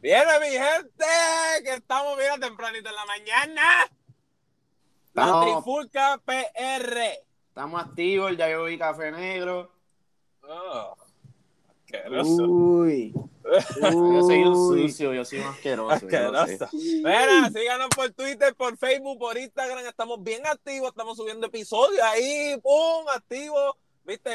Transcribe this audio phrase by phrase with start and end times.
[0.00, 1.04] Viene mi gente,
[1.64, 3.62] que estamos, mira, tempranito en la mañana.
[5.12, 6.98] La Estamos, Trifulca PR.
[7.48, 9.70] estamos activos, ya yo vi café negro.
[10.42, 10.94] Oh,
[11.84, 12.44] asqueroso.
[12.44, 13.12] Uy.
[13.82, 14.88] Yo soy un Uy.
[14.88, 15.90] sucio, yo soy un asqueroso.
[15.92, 16.68] Asqueroso.
[16.72, 19.84] Mira, síganos por Twitter, por Facebook, por Instagram.
[19.86, 23.74] Estamos bien activos, estamos subiendo episodios ahí, pum, activos.
[24.04, 24.30] Viste,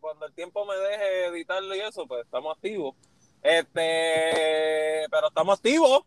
[0.00, 2.94] cuando el tiempo me deje editarlo y eso, pues estamos activos.
[3.42, 6.02] Este, pero estamos activos.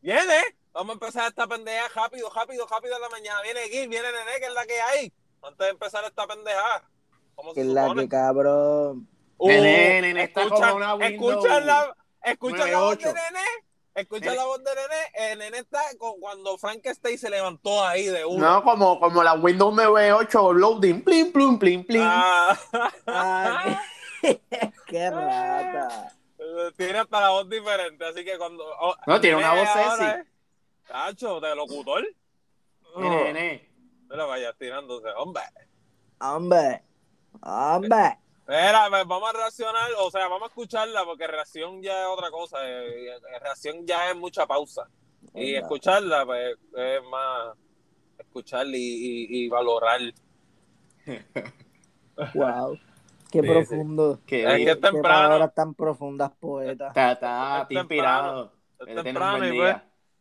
[0.00, 0.40] Viene.
[0.72, 3.42] Vamos a empezar esta pendeja rápido, rápido, rápido en la mañana.
[3.42, 5.12] Viene Gil, viene Nene, que es la que hay.
[5.42, 6.88] Antes de empezar esta pendeja.
[7.34, 9.08] ¿Cómo Que se es la que cabrón.
[9.36, 13.14] Uh, Nene, nene, está escucha, como una Windows escucha la, escucha la voz de 98.
[13.14, 13.46] Nene.
[13.94, 14.36] Escucha Nene.
[14.36, 15.32] la voz de Nene.
[15.32, 18.38] El Nene está con, cuando Frankenstein se levantó ahí de uno.
[18.38, 22.02] No, como, como la Windows 98 loading, plin, plum, plin, plin.
[22.04, 22.56] Ah,
[24.86, 26.12] qué rata.
[26.76, 28.64] Tiene hasta la voz diferente, así que cuando.
[28.80, 30.30] oh, No, tiene una voz ahora sexy.
[30.86, 32.04] Tacho, de locutor.
[32.96, 33.70] Nene, nene.
[34.08, 35.42] No le vayas tirándose, hombre.
[36.20, 36.82] Hombre.
[37.42, 38.18] Hombre.
[38.40, 42.30] Espera, pues vamos a reaccionar, o sea, vamos a escucharla porque reacción ya es otra
[42.32, 42.58] cosa.
[42.62, 44.88] eh, reacción ya es mucha pausa.
[45.34, 47.56] Y escucharla, pues, es más
[48.18, 50.00] escuchar y, y, y valorar.
[52.34, 52.78] Wow.
[53.30, 54.20] Qué Sí, profundo.
[54.26, 55.02] Que Es que Qué es temprano.
[55.02, 56.88] palabras tan profundas, poeta.
[56.88, 58.52] está, está, Es inspirado.
[58.78, 59.76] Es Que tener un temprano, y pues,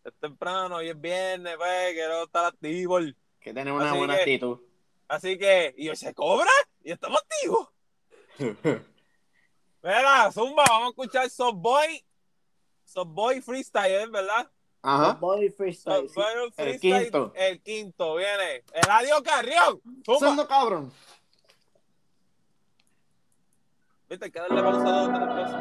[0.05, 2.99] es temprano y es viernes, pues, quiero estar activo.
[3.39, 4.59] Que tener una Así buena que- actitud.
[5.07, 6.49] Así que, y hoy se cobra
[6.83, 7.69] y estamos activos.
[9.81, 12.03] Mira, Zumba, vamos a escuchar Softboy.
[12.83, 14.49] Softboy Freestyle, ¿verdad?
[14.81, 15.13] Ajá.
[15.13, 16.07] Boy freestyle.
[16.07, 16.13] sí.
[16.13, 17.33] Softboy El Freestyle, quinto.
[17.35, 18.63] El quinto, viene.
[18.73, 19.81] Eladio Carrión.
[20.05, 20.47] Zumba.
[20.47, 20.91] Cabrón.
[24.09, 25.57] Viste, hay que darle pausa dos, tres veces.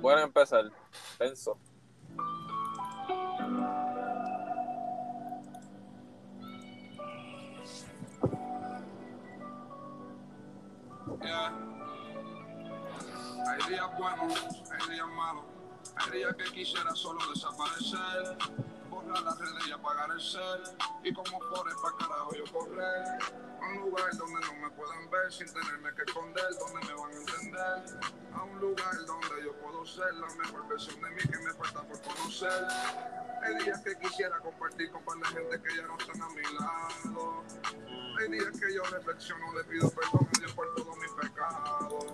[0.00, 0.64] Bueno, empezar.
[1.18, 1.56] Tenso.
[11.20, 11.52] Yeah.
[13.46, 14.34] Hay días buenos,
[14.70, 15.44] hay días malos,
[15.96, 18.36] hay días que quisiera solo desaparecer,
[19.02, 20.62] borrar las redes y apagar el cel,
[21.04, 23.04] y como por para carajo yo correr,
[23.60, 27.12] a un lugar donde no me puedan ver sin tenerme que esconder, donde me van
[27.12, 28.00] a entender,
[28.32, 31.82] a un lugar donde yo puedo ser la mejor versión de mí que me falta
[31.82, 32.66] por conocer.
[33.42, 37.44] Hay días que quisiera compartir con de gente que ya no están a mi lado.
[38.18, 42.04] Hay días que yo reflexiono, le pido perdón a Dios por todos mis pecados.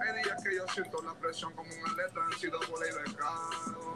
[0.00, 3.95] Hay días que yo siento la presión como un atleta en sido y becado.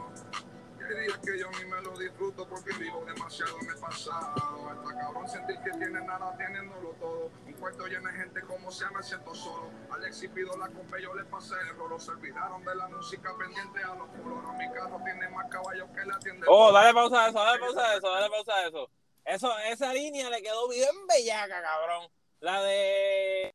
[0.87, 4.71] días que yo ni me lo disfruto porque vivo demasiado en el pasado.
[4.71, 7.29] Está cabrón sentir que tiene nada teniéndolo todo.
[7.45, 9.69] Un cuarto lleno de gente como sea me siento solo.
[9.91, 11.99] Alexis pido la copa y yo le pasé el rolo.
[11.99, 14.51] Se olvidaron de la música pendiente a los colores.
[14.57, 16.45] Mi carro tiene más caballos que la tienda.
[16.49, 18.89] Oh, dale pausa a eso, dale pausa a eso, dale pausa a eso.
[19.25, 22.09] Eso, esa línea le quedó bien bellaca, cabrón.
[22.39, 23.50] La de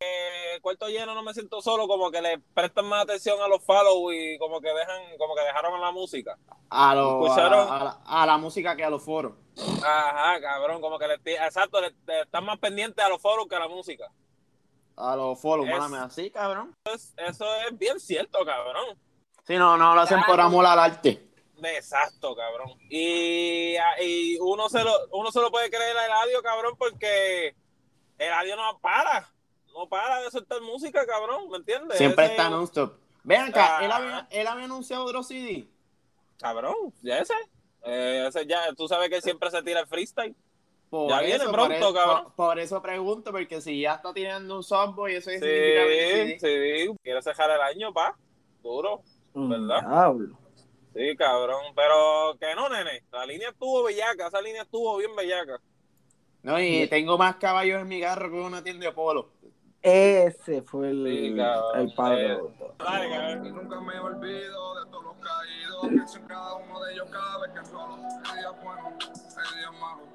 [0.00, 3.62] eh, cuarto lleno no me siento solo, como que le prestan más atención a los
[3.64, 6.38] follow y como que dejan, como que dejaron a la música.
[6.70, 7.68] A, lo- a, ¿Escucharon?
[7.72, 9.32] a la, a la música que a los foros.
[9.84, 13.56] Ajá, cabrón, como que le exacto, le, le están más pendientes a los foros que
[13.56, 14.10] a la música.
[14.96, 16.74] A los follow, Es- mami, así, cabrón.
[17.16, 18.98] Eso es bien cierto, cabrón.
[19.46, 21.28] Sí, no, no lo hacen por amor al arte.
[21.62, 22.70] Exacto, cabrón.
[22.90, 27.54] Y, y uno se lo, uno se lo puede creer a Eladio, cabrón, porque
[28.18, 29.33] Eladio no para.
[29.74, 31.98] No para de soltar música, cabrón, ¿me entiendes?
[31.98, 32.94] Siempre Ese- está non-stop.
[33.24, 33.84] Ven acá, Ah.
[33.84, 35.66] él, había, él había anunciado otro CD.
[36.38, 37.34] Cabrón, ya ese.
[37.84, 40.34] Eh, ese ya, tú sabes que siempre se tira el freestyle.
[40.90, 42.24] Por Ya viene por pronto, cabrón.
[42.24, 46.36] Por, por eso pregunto, porque si ya está tirando un softball, eso Sí, significa que
[46.38, 46.86] CD.
[46.86, 46.96] sí.
[47.02, 48.16] Quiere cerrar el año, pa.
[48.62, 49.02] Duro.
[49.34, 49.80] ¿Verdad?
[49.88, 50.38] Diablo.
[50.94, 51.64] Sí, cabrón.
[51.74, 53.02] Pero que no, nene.
[53.10, 54.28] La línea estuvo bellaca.
[54.28, 55.58] Esa línea estuvo bien bellaca.
[56.42, 59.30] No, y tengo más caballos en mi carro que una tienda de polo.
[59.84, 61.80] Ese fue el, Sí, cabrón.
[61.80, 62.32] el padre.
[62.32, 62.38] Eh.
[62.78, 63.46] Dale, cabrón.
[63.46, 65.88] Y nunca me olvido de todos los caídos.
[65.88, 67.98] Pienso en cada uno de ellos cada vez que rolo.
[68.24, 68.94] Hay días buenos,
[69.36, 70.08] hay días malos.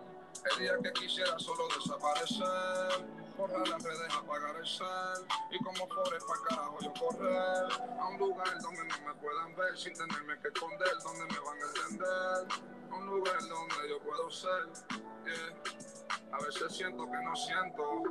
[0.51, 3.05] Hay días que quisiera solo desaparecer.
[3.39, 5.25] Borrar las redes, apagar el cel.
[5.49, 7.97] Y como forest para carajo yo correr.
[7.97, 10.91] A un lugar donde no me puedan ver sin tenerme que esconder.
[11.01, 12.69] Donde me van a entender.
[12.91, 14.67] A un lugar donde yo puedo ser.
[15.23, 16.33] Yeah.
[16.33, 18.03] A veces siento que no siento.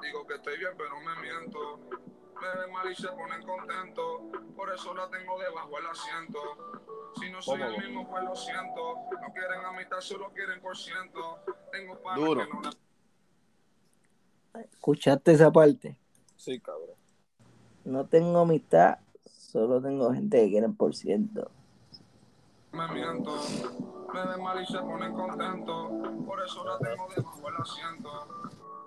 [0.00, 1.80] Digo que estoy bien, pero me miento.
[2.40, 4.20] Me ven mal y se ponen contentos.
[4.54, 6.38] Por eso la tengo debajo del asiento.
[7.18, 8.94] Si no soy el mismo, pues lo siento.
[9.20, 11.40] No quieren amistad, solo quieren por ciento.
[11.72, 12.46] Tengo Duro.
[12.46, 12.85] que no la
[14.60, 15.96] ¿Escuchaste esa parte?
[16.36, 16.96] Sí, cabrón.
[17.84, 21.50] No tengo amistad, solo tengo gente que quieren por ciento.
[22.72, 23.32] me miento.
[24.12, 25.90] Me ven mal y se ponen contentos.
[26.26, 28.10] Por eso la tengo debajo del asiento.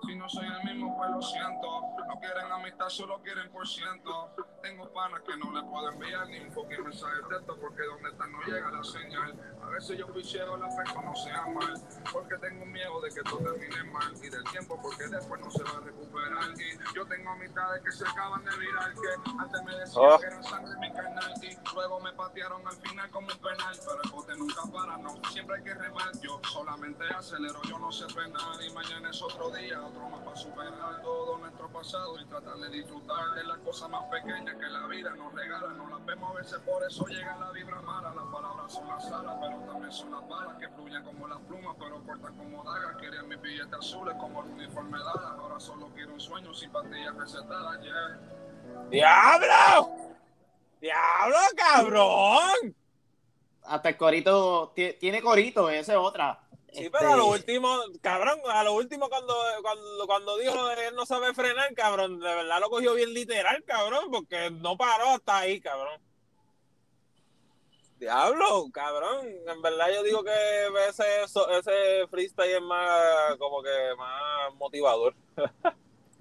[0.06, 1.80] Si no soy el mismo, pues lo siento.
[2.08, 4.30] No quieren amistad, solo quieren por ciento.
[4.62, 8.10] Tengo panas que no le puedo enviar ni un poquito mensaje de texto porque donde
[8.10, 9.56] están no llega la señal.
[9.62, 11.74] A veces yo picheo la fe no sea mal.
[12.12, 14.12] Porque tengo miedo de que todo termine mal.
[14.22, 16.50] Y del tiempo porque después no se va a recuperar.
[16.60, 18.92] Y yo tengo amistades que se acaban de virar.
[18.94, 20.18] Que antes me decían Oh.
[20.18, 21.32] que eran sangre mi canal.
[21.42, 23.76] Y luego me patearon al final como un penal.
[23.86, 25.14] Pero el bote nunca para, no.
[25.30, 26.10] Siempre hay que remar.
[26.20, 28.60] Yo solamente acelero, yo no sé frenar.
[28.66, 33.44] Y mañana es otro día, para superar todo nuestro pasado y tratar de disfrutar de
[33.44, 35.68] las cosas más pequeñas que la vida nos regala.
[35.72, 38.14] No las vemos a veces, por eso llega la vibra mala.
[38.14, 41.76] Las palabras son las alas, pero también son las balas que fluyen como las plumas,
[41.78, 42.96] pero cortan como dagas.
[42.96, 45.32] Querían mis billetes azules como el uniforme de Dallas.
[45.38, 48.20] Ahora solo quiero un sueño sin pastillas recetadas, yeah.
[48.90, 49.90] ¡Diablo!
[50.80, 52.76] ¡Diablo, cabrón!
[53.64, 56.40] Hasta el corito, ti- tiene corito, esa es otra.
[56.72, 57.68] Sí, Este, pero a lo último,
[58.00, 62.20] cabrón, a lo último cuando, cuando, cuando dijo lo de él no sabe frenar, cabrón,
[62.20, 66.00] de verdad lo cogió bien literal, cabrón, porque no paró hasta ahí, cabrón.
[67.98, 74.54] Diablo, cabrón, en verdad yo digo que ese, ese freestyle es más, como que más
[74.54, 75.14] motivador.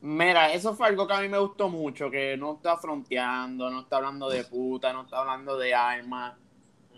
[0.01, 3.81] Mira, eso fue algo que a mí me gustó mucho, que no está fronteando, no
[3.81, 6.37] está hablando de puta, no está hablando de armas.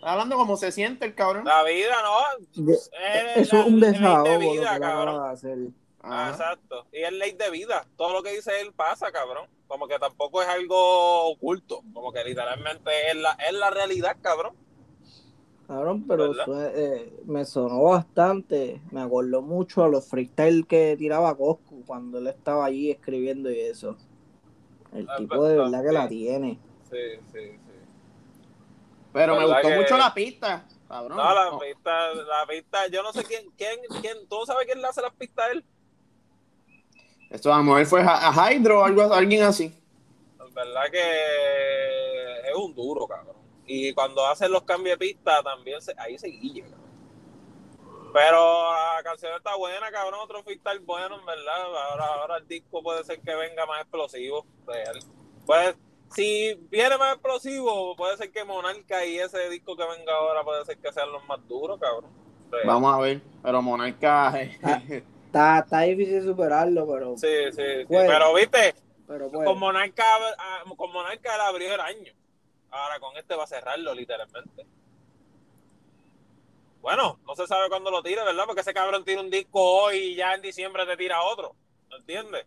[0.02, 1.44] Está hablando como se siente el cabrón.
[1.44, 2.64] La vida, ¿no?
[2.64, 5.34] De- Es eso es un ley de desahogo lo vida, cabrón.
[5.40, 5.70] de.
[6.02, 6.86] Ah, exacto.
[6.92, 7.86] Y es ley de vida.
[7.96, 9.46] Todo lo que dice él pasa, cabrón.
[9.68, 11.84] Como que tampoco es algo oculto.
[11.92, 14.56] Como que literalmente es la, es la realidad, cabrón.
[15.68, 18.82] Cabrón, pero eso, eh, me sonó bastante.
[18.90, 23.60] Me acordó mucho a los freestyle que tiraba Coscu cuando él estaba allí escribiendo y
[23.60, 23.96] eso.
[24.92, 26.58] El Ah, tipo de pero verdad que la tiene.
[26.90, 26.96] Sí,
[27.32, 27.71] sí, sí.
[29.12, 31.16] Pero me ¿Verdad gustó que- mucho la pista, cabrón.
[31.18, 31.58] No, la No.
[31.58, 35.12] pista, la pista, yo no sé quién, quién, quién, tú sabes quién le hace las
[35.14, 35.64] pistas a él.
[37.30, 39.74] Esto a lo mejor fue a, Hydro o algo, alguien así.
[40.38, 43.36] En verdad que es un duro, cabrón.
[43.66, 46.82] Y cuando hacen los cambios de pista, también se, ahí se guilla, cabrón.
[48.12, 50.20] Pero la canción está buena, cabrón.
[50.22, 51.62] Otro freestyle bueno, en verdad.
[51.62, 54.44] Ahora, ahora el disco puede ser que venga más explosivo.
[54.66, 54.98] Real.
[55.46, 55.74] Pues,
[56.14, 60.64] si viene más explosivo, puede ser que Monarca y ese disco que venga ahora puede
[60.64, 62.10] ser que sean los más duros, cabrón.
[62.50, 62.66] Real.
[62.66, 63.20] Vamos a ver.
[63.42, 64.28] Pero Monarca.
[64.28, 64.82] Ah.
[65.32, 67.86] Está, está difícil superarlo, pero, Sí, sí, sí.
[67.88, 68.74] Pero, viste,
[69.08, 70.04] pero con Monarca,
[70.38, 72.12] ah, con Monarca él abrió el año.
[72.70, 74.66] Ahora con este va a cerrarlo, literalmente.
[76.82, 78.44] Bueno, no se sabe cuándo lo tire, ¿verdad?
[78.44, 81.54] Porque ese cabrón tira un disco hoy y ya en diciembre te tira otro.
[81.88, 82.44] ¿No entiendes?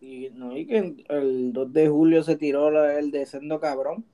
[0.00, 4.04] Y, no, y que el 2 de julio se tiró la- el de Sendo Cabrón.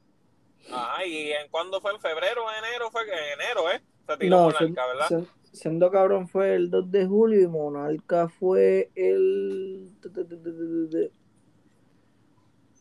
[0.72, 3.80] Ajá, y en cuándo fue en febrero o enero, fue que en enero, ¿eh?
[4.08, 5.06] Se tiró No, Monarca, ¿verdad?
[5.08, 9.90] Sen- Sendo Cabrón fue el 2 de julio y Monarca fue el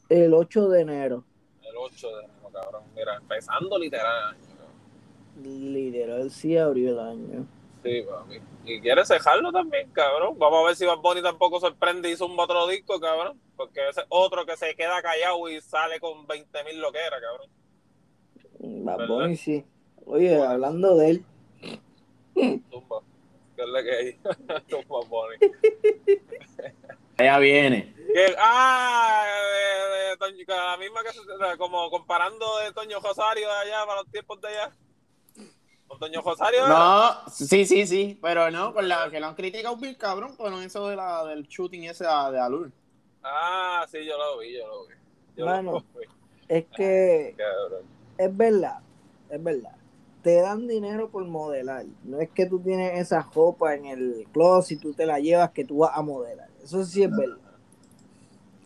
[0.09, 1.23] el 8 de enero.
[1.61, 2.83] El 8 de enero, cabrón.
[2.95, 4.35] Mira, empezando literal.
[5.43, 7.45] Literal, sí abrió el año.
[7.85, 8.41] Sí, papi.
[8.65, 10.37] Y quiere cejarlo también, cabrón.
[10.39, 13.39] Vamos a ver si Bad Bunny tampoco sorprende y zumba otro disco, cabrón.
[13.55, 17.49] Porque ese otro que se queda callado y sale con 20 mil loqueras, cabrón.
[18.85, 19.15] Bad ¿Verdad?
[19.15, 19.63] Bunny sí.
[20.07, 21.25] Oye, hablando de él,
[22.71, 23.01] Zumba.
[23.55, 24.11] ¿Qué es la que hay?
[24.69, 25.37] Zumba Bunny.
[27.17, 27.93] Allá viene.
[28.13, 33.85] Que- ah, de, de Toño- la misma que como comparando de Toño Rosario de allá
[33.85, 34.71] para los tiempos de allá.
[35.87, 36.67] Con Toño Rosario.
[36.67, 38.17] No, sí, sí, sí.
[38.21, 41.43] Pero no, con la que lo han criticado bien, cabrón, con eso de la, del
[41.47, 42.71] shooting ese de, de Alur.
[43.23, 44.93] Ah, sí, yo lo vi, yo lo vi.
[45.37, 45.71] Yo Mano.
[45.73, 46.05] lo vi.
[46.47, 47.83] es que Cabrón.
[48.17, 48.79] es verdad,
[49.29, 49.75] es verdad.
[50.23, 51.85] Te dan dinero por modelar.
[52.03, 55.51] No es que tú tienes esa ropa en el closet y tú te la llevas
[55.51, 56.49] que tú vas a modelar.
[56.63, 57.37] Eso sí es verdad.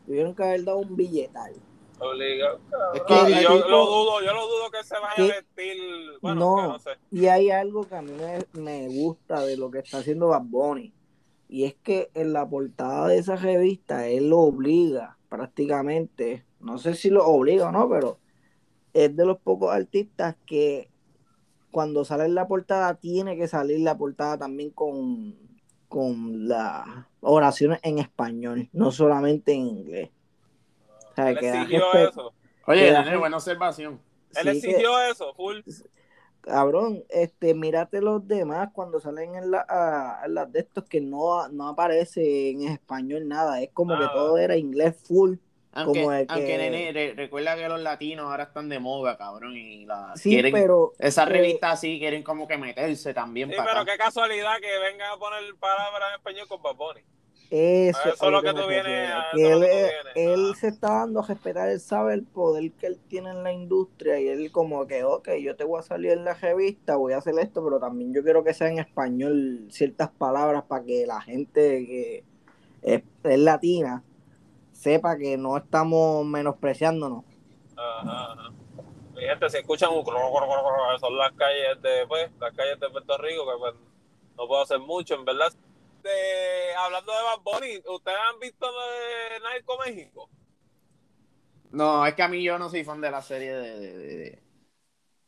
[0.06, 1.54] Tuvieron que haber dado un billetal.
[2.00, 2.60] Obligado.
[2.94, 5.78] Es que yo tipo- lo dudo, yo lo dudo que se vaya a vestir.
[6.22, 6.56] Bueno, No.
[6.56, 6.90] que no sé.
[7.12, 10.44] Y hay algo que a mí me, me gusta de lo que está haciendo Bad
[10.44, 10.94] Bunny.
[11.50, 16.46] Y es que en la portada de esa revista él lo obliga prácticamente.
[16.60, 18.20] No sé si lo obliga o no, pero
[18.94, 20.90] es de los pocos artistas que
[21.72, 25.36] cuando sale en la portada tiene que salir la portada también con,
[25.88, 26.86] con las
[27.22, 30.10] oraciones en español, no solamente en inglés.
[31.24, 32.10] Sea, Él que da exigió respeto.
[32.10, 32.34] eso.
[32.66, 34.02] Oye, nene, buena observación.
[34.36, 35.60] Él Sí, que- exigió eso, full.
[36.42, 41.02] Cabrón, este, mírate los demás cuando salen en, la, a- en las de estos que
[41.02, 45.36] no, no aparece en español nada, es como que todo era inglés full
[45.74, 49.18] Aunque, Como el que- aunque nene, re- recuerda que los latinos ahora están de moda,
[49.18, 53.50] cabrón, y la Sí, quieren, pero esas eh, revistas así quieren como que meterse también
[53.52, 53.92] Sí, para pero acá.
[53.92, 57.02] qué casualidad que vengan a poner palabras en español con Bad Bunny.
[57.52, 61.22] Eso, A eso es lo que tú vienes, que él, vienes, él se está dando
[61.22, 64.86] a respetar, él sabe el poder que él tiene en la industria y él como
[64.86, 67.80] que, ok, yo te voy a salir en la revista, voy a hacer esto, pero
[67.80, 72.24] también yo quiero que sea en español ciertas palabras para que la gente que
[72.84, 74.04] es, es latina
[74.72, 77.26] sepa que no estamos menospreciándonos.
[77.76, 78.52] Ajá, ajá.
[79.16, 83.58] Gente, si escuchan un son las calles de, pues, las calles de Puerto Rico, que
[83.58, 83.74] pues,
[84.38, 85.52] no puedo hacer mucho, en verdad.
[86.04, 90.30] De- hablando de Bad Bunny, ¿ustedes han visto de Narco México?
[91.72, 94.18] No, es que a mí yo no soy fan de la serie de, de, de,
[94.18, 94.44] de-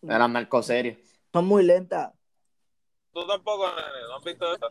[0.02, 1.00] de las narcoseries.
[1.34, 2.14] Son muy lentas,
[3.14, 4.70] Tú tampoco, nene, no has visto eso.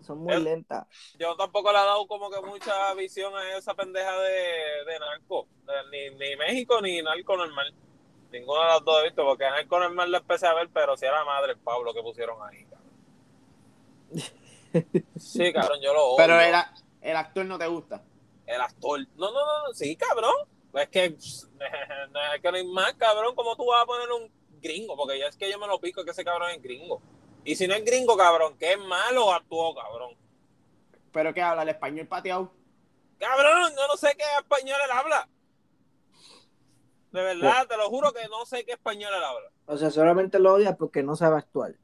[0.00, 0.86] son muy Es- lentas.
[1.18, 5.48] Yo tampoco le he dado como que mucha visión a esa pendeja de, de narco.
[5.66, 7.74] De- ni, ni México ni narco normal.
[8.32, 11.06] Ninguna de las dos he visto, porque narco normal la empecé a ver, pero si
[11.06, 12.82] era madre el Pablo que pusieron ahí, cabrón.
[15.18, 16.16] Sí, cabrón, yo lo odio.
[16.16, 16.54] Pero el,
[17.00, 18.02] el actor no te gusta.
[18.46, 19.00] El actor.
[19.16, 20.34] No, no, no, sí, cabrón.
[20.74, 21.48] Es que, pss,
[22.34, 23.34] es que no hay más, cabrón.
[23.34, 24.96] ¿Cómo tú vas a poner un gringo?
[24.96, 27.02] Porque ya es que yo me lo pico que ese cabrón es gringo.
[27.44, 30.16] Y si no es gringo, cabrón, que es malo actuó, cabrón.
[31.12, 32.52] Pero que habla el español pateado.
[33.18, 35.28] Cabrón, yo no sé qué español él habla.
[37.12, 39.50] De verdad, te lo juro que no sé qué español él habla.
[39.66, 41.74] O sea, solamente lo odias porque no sabe actuar.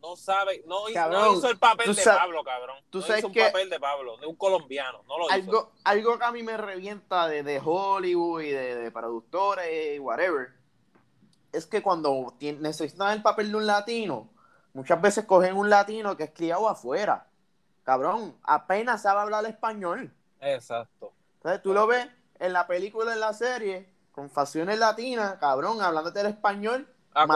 [0.00, 2.76] No sabe, no, hizo- Cabrón, no hizo el papel de Pablo, cabrón.
[2.90, 5.02] tú no sabes hizo un que- papel de Pablo, de un colombiano.
[5.08, 5.32] No lo hizo.
[5.34, 9.98] Algo, algo que a mí me revienta de, de Hollywood y de, de productores y
[9.98, 10.50] whatever,
[11.52, 14.30] es que cuando necesitan el papel de un latino,
[14.74, 17.26] muchas veces cogen un latino que es criado afuera.
[17.82, 20.12] Cabrón, apenas sabe hablar español.
[20.40, 21.12] Exacto.
[21.36, 22.06] Entonces tú lo ves
[22.38, 27.26] en la película, en la serie, con facciones latinas, cabrón, hablándote el español, A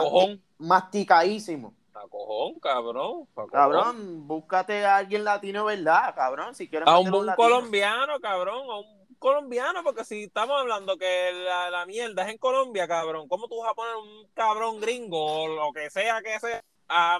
[0.59, 1.73] masticadísimo.
[2.09, 3.25] Cojón, cabrón.
[3.33, 3.49] cojón.
[3.49, 6.13] Cabrón, búscate a alguien latino, ¿verdad?
[6.15, 11.31] Cabrón, si quieres A un, colombiano, cabrón, a un colombiano, porque si estamos hablando que
[11.33, 15.43] la, la mierda es en Colombia, cabrón, ¿cómo tú vas a poner un cabrón gringo
[15.43, 17.19] o lo que sea que sea a,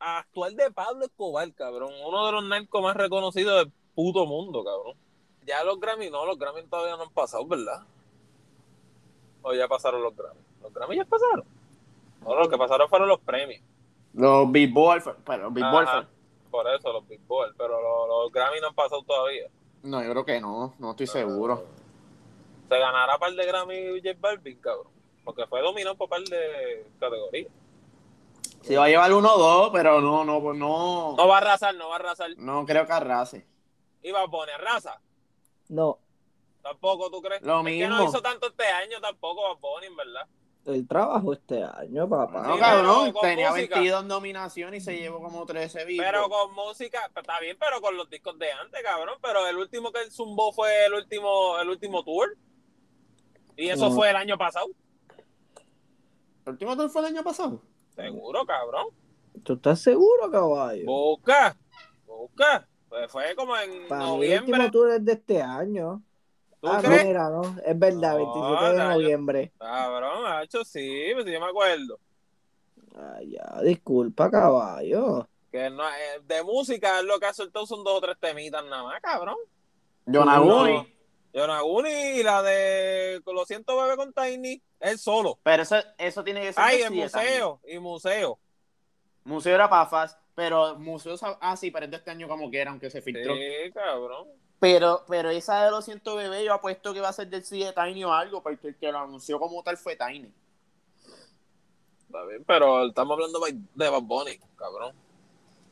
[0.00, 1.92] a actuar de Pablo Escobar, cabrón?
[2.06, 4.96] Uno de los narcos más reconocidos del puto mundo, cabrón.
[5.44, 7.82] Ya los Grammy, no, los Grammy todavía no han pasado, ¿verdad?
[9.42, 10.40] O ya pasaron los Grammy.
[10.62, 11.44] Los Grammy ya pasaron.
[12.22, 13.62] No, lo que pasaron fueron los premios.
[14.14, 16.08] Los Billboard, pero Billboard Ajá,
[16.50, 19.48] por eso, los Billboard, pero los, los Grammy no han pasado todavía.
[19.82, 21.64] No, yo creo que no, no estoy seguro.
[22.68, 24.92] Se ganará par de Grammy J Balvin, cabrón.
[25.24, 27.48] Porque fue dominado por par de categorías.
[28.62, 31.38] Se va a llevar uno o dos, pero no, no, pues no, No va a
[31.40, 32.30] arrasar, no va a arrasar.
[32.36, 33.46] no creo que arrase.
[34.02, 35.00] Iba a poner raza.
[35.68, 35.98] No,
[36.62, 37.42] Tampoco, ¿tú crees?
[37.42, 37.96] Lo Es que mismo.
[37.96, 40.26] no hizo tanto este año tampoco Bad Bunny, en verdad.
[40.66, 42.42] El trabajo este año, papá.
[42.46, 43.74] No, Sí, cabrón, tenía música.
[43.76, 46.06] 22 nominaciones y se llevó como 13 vivos.
[46.08, 49.16] Pero con música, está bien, pero con los discos de antes, cabrón.
[49.20, 52.36] Pero el último que él zumbó fue el último, el último tour.
[53.56, 53.94] Y eso No.
[53.96, 54.66] fue el año pasado.
[56.46, 57.60] ¿El último tour fue el año pasado?
[57.94, 58.86] Seguro, cabrón.
[59.44, 60.84] ¿Tú estás seguro, caballo?
[60.86, 61.56] Busca,
[62.06, 62.68] busca.
[62.88, 64.52] Pues fue como en Para mí el noviembre.
[64.52, 66.02] último tour es de este año.
[66.62, 67.04] ¿Tú Ah, crees?
[67.06, 69.52] mira, no, es verdad, No, 27 de no, noviembre.
[69.58, 71.98] Cabrón, ha hecho sí, pues yo me acuerdo.
[72.96, 75.26] Ay, ya, disculpa, caballo.
[75.50, 78.84] Que no, eh, de música lo que ha soltado son dos o tres temitas nada
[78.84, 79.34] más, cabrón.
[80.06, 80.88] Yonaguni.
[81.32, 85.40] Yonaguni y la de Lo siento bebé con Tiny, él solo.
[85.42, 86.62] Pero eso, eso tiene que ser.
[86.64, 88.38] Ay, el museo, y museo.
[89.24, 91.14] Museo era Pafas, pero museo.
[91.16, 93.34] sab- Ah, sí, pero es de este año como quiera, aunque se filtró.
[93.34, 94.28] Sí, cabrón.
[94.60, 97.72] Pero, pero esa de los 100 bebé, yo apuesto que va a ser del CD
[97.72, 100.32] Tiny o algo, porque el que lo anunció como tal fue Tiny.
[102.06, 103.40] Está bien, pero estamos hablando
[103.74, 104.94] de Bad Bunny, cabrón.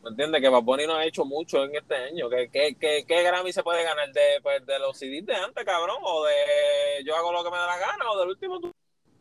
[0.03, 0.41] ¿Me entiendes?
[0.41, 2.29] Que Bad Bunny no ha hecho mucho en este año.
[2.31, 4.11] ¿Qué, qué, qué, qué Grammy se puede ganar?
[4.13, 5.99] ¿De, pues, de los CDs de antes, cabrón?
[6.03, 8.11] ¿O de yo hago lo que me da la gana?
[8.11, 8.73] ¿O del último tour?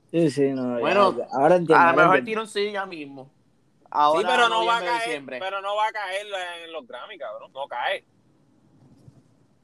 [0.10, 0.76] Sí, sí, no.
[0.76, 1.84] ya, Bueno, ya, ahora entiendo.
[1.84, 3.30] A lo mejor tira un CD ya mismo.
[3.90, 5.40] Sí, Ahora, pero no va a caer, diciembre.
[5.40, 6.28] pero no va a caer
[6.64, 7.52] en los Grammy, cabrón.
[7.52, 8.06] No cae.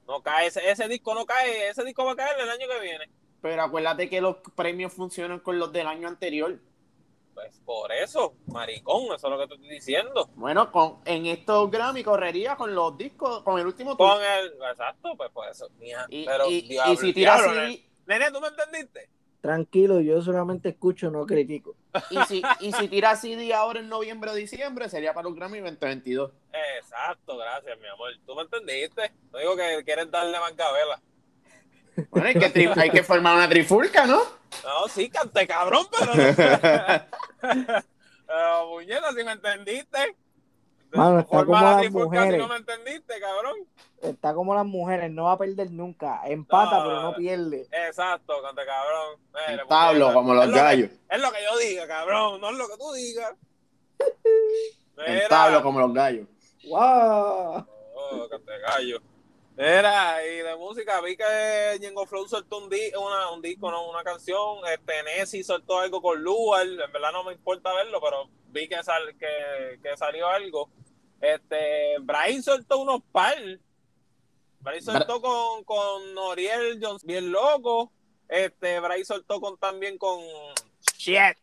[0.07, 2.79] No cae, ese, ese disco no cae, ese disco va a caer el año que
[2.79, 3.09] viene.
[3.41, 6.59] Pero acuérdate que los premios funcionan con los del año anterior.
[7.33, 10.29] Pues por eso, maricón, eso es lo que te estoy diciendo.
[10.35, 14.13] Bueno, con, en estos Grammy correría con los discos, con el último tour.
[14.15, 15.69] Con el, exacto, pues por eso.
[15.79, 17.41] Mija, Y, pero, y- y diablo, si tiras.
[18.05, 19.09] Nene, ¿tú me entendiste?
[19.45, 21.75] Tranquilo, yo solamente escucho, no critico.
[22.09, 25.59] y si, y si tiras CD ahora en noviembre o diciembre, sería para los Grammy
[25.59, 26.31] 2022.
[26.79, 28.09] Exacto, gracias, mi amor.
[28.25, 29.11] ¿Tú me entendiste?
[29.31, 30.99] No digo que quieres darle mancabela.
[32.09, 34.19] Bueno, hay que, tri- hay que formar una trifulca, ¿no?
[34.63, 36.23] No, sí, cante cabrón, pero no.
[38.27, 40.15] Pero, puñeta, si me entendiste.
[40.95, 42.37] Mano, está Forma como la las mujeres.
[42.39, 43.55] no me entendiste, cabrón.
[44.01, 46.21] Está como las mujeres, no va a perder nunca.
[46.25, 46.83] Empata, No.
[46.85, 47.67] pero no pierde.
[47.71, 49.19] Exacto, cante cabrón.
[49.49, 50.89] Mire, Tablo, como los Es lo que- gallos.
[51.09, 53.35] Es lo que yo diga, cabrón, no es lo que tú digas.
[55.05, 56.27] En tablo, como los gallos.
[56.69, 57.65] ¡Wow!
[57.97, 59.01] Oh, cante gallo.
[59.57, 63.89] Era, y de música vi que Ñengo Flow soltó un, di una, un disco, no,
[63.89, 64.57] una canción.
[64.71, 66.65] Este, Nessie soltó algo con Luar.
[66.65, 70.69] En verdad no me importa verlo, pero vi que, sal, que, que salió algo.
[71.21, 73.35] Este, Brian soltó unos par.
[74.59, 77.91] Brian soltó con, con Noriel Jones, bien loco.
[78.27, 80.19] Este, Brian soltó con también con.
[80.97, 81.37] Shit.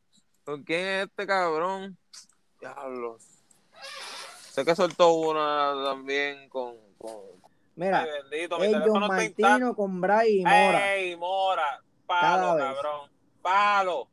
[0.44, 1.96] ¿Con quién es este cabrón?
[2.60, 3.18] Diablo.
[4.50, 6.76] Sé que soltó una también con.
[6.98, 7.20] con
[7.74, 9.06] Mira, Ay, bendito, mi John.
[9.08, 10.94] Martino con Bray y Mora.
[10.94, 11.82] ¡Ey, Mora!
[12.06, 13.10] Palo, cabrón.
[13.40, 14.08] Palo.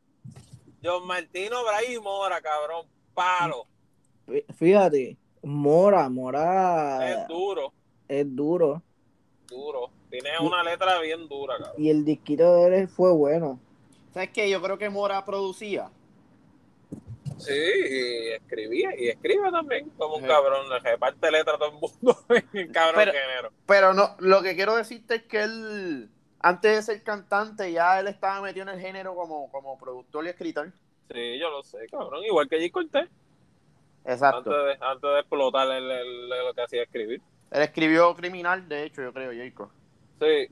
[0.82, 2.88] John Martino, Bray y Mora, cabrón.
[3.14, 3.68] Palo.
[4.26, 7.72] Fí- Fíjate, Mora, Mora Es duro,
[8.08, 8.82] es duro.
[9.48, 9.90] duro.
[10.10, 11.76] Tiene una letra bien dura, cabrón.
[11.78, 13.60] Y el disquito de él fue bueno.
[14.14, 14.50] ¿Sabes qué?
[14.50, 15.90] Yo creo que Mora producía.
[17.38, 20.28] Sí, y escribía, y escribe también, como un Sí.
[20.28, 20.68] cabrón.
[20.70, 22.18] Le reparte letra a todo el mundo.
[22.74, 23.52] cabrón Pero- género.
[23.66, 28.08] Pero no, lo que quiero decirte es que él, antes de ser cantante, ya él
[28.08, 30.72] estaba metido en el género como, como productor y escritor.
[31.12, 32.24] Sí, yo lo sé, cabrón.
[32.26, 32.72] Igual que G.
[32.72, 33.08] Cortés.
[34.06, 34.52] Exacto.
[34.52, 37.22] Antes de, antes de explotar el, el- lo que hacía escribir.
[37.52, 39.70] Él escribió Criminal, de hecho, yo creo, Jacob.
[40.20, 40.48] Sí.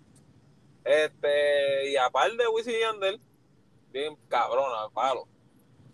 [0.83, 3.19] Este, y aparte de Wisin y Yandel,
[3.91, 5.27] bien cabrona, palo.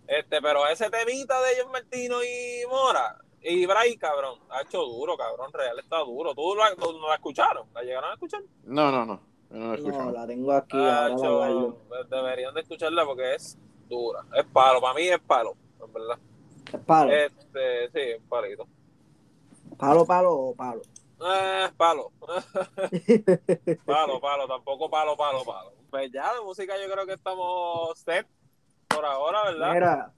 [0.08, 5.18] Este, pero ese temita de John Martino y Mora y Bray, cabrón, ha hecho duro,
[5.18, 6.34] cabrón, real está duro.
[6.36, 7.68] ¿Tú la, tú no la escucharon?
[7.74, 8.42] ¿La llegaron a escuchar?
[8.66, 9.20] No, no, no.
[9.50, 11.30] no la tengo aquí Ah, ahora.
[11.30, 11.78] guardo.
[12.10, 13.58] deberían de escucharla porque es
[13.90, 14.24] dura.
[14.36, 16.20] Es palo, para mí es palo, en verdad.
[16.82, 17.12] Palo.
[17.12, 18.68] Este, sí, es palito.
[19.78, 20.82] Palo, palo o palo.
[21.26, 22.12] Eh, palo.
[23.86, 25.72] palo, palo, tampoco palo, palo, palo.
[25.90, 28.28] Pues ya, de música yo creo que estamos set
[28.88, 29.74] por ahora, ¿verdad?
[29.74, 30.14] Mira,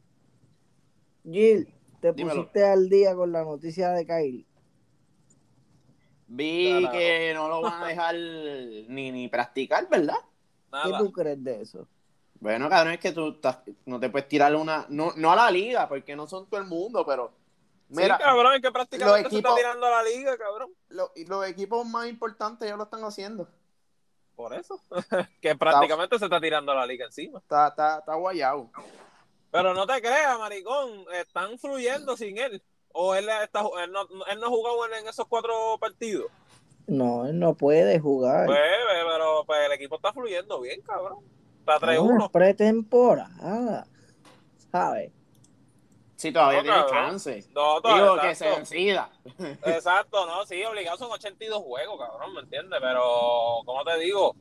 [1.23, 2.41] Gil, te Dímelo.
[2.41, 4.45] pusiste al día con la noticia de Kylie.
[6.27, 6.91] Vi Carajo.
[6.93, 10.17] que no lo van a dejar ni, ni practicar, ¿verdad?
[10.83, 10.97] ¿Qué Nada.
[10.99, 11.87] tú crees de eso?
[12.39, 14.85] Bueno, cabrón, es que tú estás- no te puedes tirar una.
[14.89, 17.31] No, no a la liga, porque no son todo el mundo, pero.
[17.89, 20.71] Mira, sí, cabrón, es que prácticamente los se equipos- está tirando a la liga, cabrón.
[20.89, 23.47] lo- los equipos más importantes ya lo están haciendo.
[24.35, 24.81] Por eso.
[25.41, 27.39] que prácticamente se está tirando a la liga encima.
[27.39, 28.69] Está, está, está guayado.
[29.51, 31.05] Pero no te creas, maricón.
[31.13, 32.61] Están fluyendo sin él.
[32.91, 36.27] O él, está, él, no, él no jugó en, en esos cuatro partidos.
[36.87, 38.45] No, él no puede jugar.
[38.45, 38.59] Pues,
[39.07, 41.19] pero pues, el equipo está fluyendo bien, cabrón.
[41.67, 42.01] Está Es 3-1.
[42.01, 43.87] una pretemporada.
[44.71, 45.11] ¿Sabes?
[46.15, 47.45] Sí, todavía No, tiene chance.
[47.53, 48.59] No, Digo todo, que se exacto.
[48.59, 49.09] decida.
[49.65, 52.79] Exacto, no, sí, obligado son 82 juegos, cabrón, ¿me entiendes?
[52.81, 54.35] Pero, ¿cómo te digo?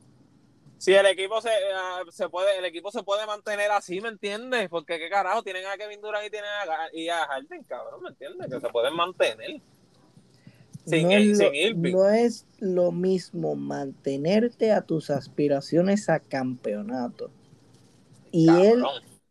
[0.77, 4.69] Si el equipo se, ah, se puede, el equipo se puede mantener así, ¿me entiendes?
[4.69, 8.09] Porque qué carajo, tienen a Kevin Durant y tienen a, y a Harden, cabrón, ¿me
[8.09, 8.49] entiendes?
[8.51, 9.61] Que se pueden mantener.
[10.85, 11.93] Sin, no, es sin lo, Irving.
[11.93, 17.31] no es lo mismo mantenerte a tus aspiraciones a campeonato.
[18.31, 18.83] Y él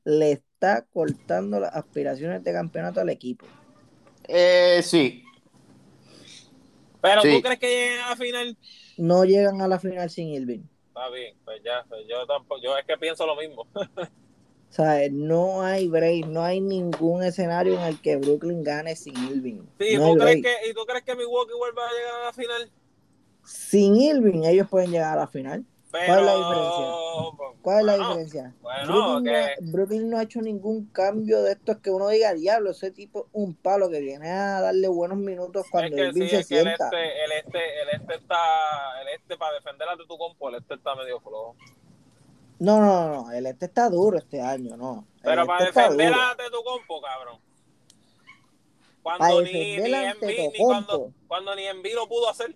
[0.04, 3.46] le está cortando las aspiraciones de campeonato al equipo.
[4.28, 5.22] Eh, sí.
[7.00, 7.36] Pero Sí.
[7.36, 8.58] tú crees que lleguen a la final.
[8.96, 10.62] No llegan a la final sin Irving.
[10.88, 13.66] Está bien, pues ya, pues yo tampoco, yo es que pienso lo mismo.
[14.74, 19.14] O sea, no hay break, no hay ningún escenario en el que Brooklyn gane sin
[19.30, 19.60] Irving.
[19.78, 22.32] Sí, no ¿tú crees que, ¿Y tú crees que Milwaukee vuelva a llegar a la
[22.32, 22.70] final?
[23.44, 25.64] Sin Irving ellos pueden llegar a la final.
[25.92, 26.86] Pero, ¿Cuál es la diferencia?
[27.62, 28.54] ¿Cuál es la diferencia?
[28.62, 32.34] Bueno, Brooklyn, no, que- Brooklyn no ha hecho ningún cambio de estos que uno diga,
[32.34, 36.08] diablo, ese tipo es un palo que viene a darle buenos minutos cuando es que
[36.08, 36.84] Irving sí, se es que el sienta.
[36.86, 38.36] este, el este, el este está,
[39.02, 41.54] el este para defender a tu compo, el este está medio flojo.
[42.58, 45.06] No, no, no, el este está duro este año, no.
[45.18, 46.20] El Pero para este defender duro.
[46.22, 47.38] a tu compo, cabrón.
[49.02, 52.54] Para Cuando ni, ni Embiid, ni cuando, cuando ni Embiid lo pudo hacer.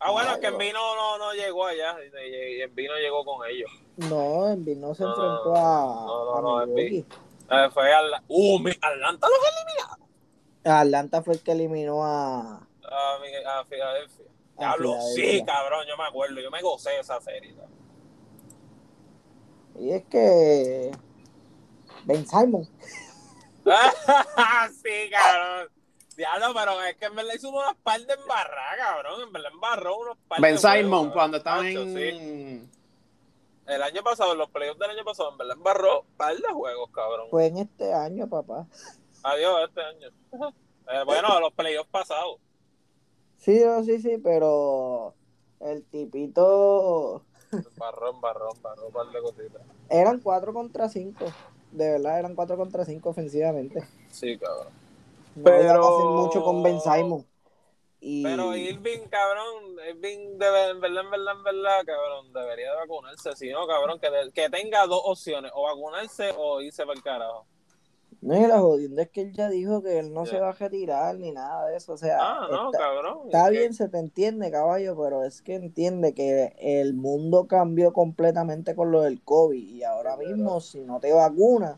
[0.00, 0.46] Ah, bueno, es que.
[0.48, 3.70] Embiid no, no, no llegó allá, y, y Embiid no llegó con ellos.
[3.96, 7.06] No, Embiid no se No, enfrentó a, no, no, a no, Milwaukee.
[7.50, 7.90] Eh, fue
[8.28, 14.24] uh, mi- Atlanta lo fue Atlanta fue el que eliminó a, a Filadelfia.
[14.56, 17.54] A Diablo, sí, cabrón, yo me acuerdo, yo me gocé esa serie.
[19.76, 20.92] Y es que
[22.04, 22.68] Ben Simon.
[24.82, 25.68] sí, cabrón.
[26.16, 29.22] Diablo, pero es que en verdad hizo unas par de embarradas, cabrón.
[29.22, 31.94] En verdad embarró unos par Ben de juegos, Simon, cuando estaba en.
[31.94, 32.70] sí.
[33.66, 36.90] El año pasado, en los playoffs del año pasado, en verdad embarró par de juegos,
[36.92, 37.28] cabrón.
[37.30, 38.66] Fue en este año, papá.
[39.22, 40.08] Adiós este año.
[40.86, 42.38] Eh, bueno, los playoffs pasados.
[43.44, 45.14] Sí, no, sí, sí, pero
[45.60, 49.62] el tipito Embarró, embarró, embarró, par de cositas.
[49.90, 51.24] eran 4 contra 5.
[51.72, 53.82] De verdad, eran 4 contra 5 ofensivamente.
[54.10, 54.68] Sí, cabrón.
[55.36, 57.26] No Pero- iba a hacer mucho con Ben Simon.
[58.00, 58.22] Y...
[58.22, 63.34] Pero Irving, cabrón, Irving debe, en verdad, en verdad, en verdad, cabrón, debería de vacunarse.
[63.34, 67.02] Si no, cabrón, que, de- que tenga dos opciones, o vacunarse o irse para el
[67.02, 67.46] carajo.
[68.24, 70.52] No, y la jodienda es que él ya dijo que él no se va a
[70.52, 71.92] retirar ni nada de eso.
[71.92, 73.18] O sea, Ah, no, está, cabrón.
[73.26, 77.46] está es que- bien, se te entiende, caballo, pero es que entiende que el mundo
[77.46, 79.62] cambió completamente con lo del COVID.
[79.68, 81.76] Y ahora Sí, mismo, si no te vacunas,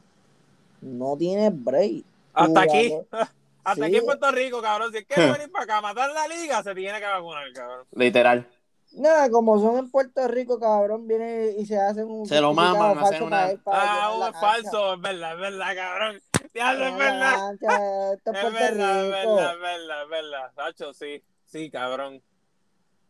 [0.80, 2.04] no tienes break.
[2.32, 2.94] Hasta aquí.
[3.64, 3.82] Hasta Sí.
[3.82, 4.92] aquí en Puerto Rico, cabrón.
[4.92, 7.86] Si quiere venir para acá a matar la liga, se tiene que vacunar, cabrón.
[7.90, 8.46] Literal.
[8.92, 12.96] Nada, como son en Puerto Rico, cabrón, viene y se hacen un Se lo maman,
[12.98, 16.22] hacen una- Ah, un es falso, es verdad, es verdad, cabrón.
[16.56, 17.52] Diablo, es verdad.
[17.52, 20.52] esto es verdad, verdad, es verdad, es verdad.
[20.54, 22.22] Sacho, sí, sí, cabrón.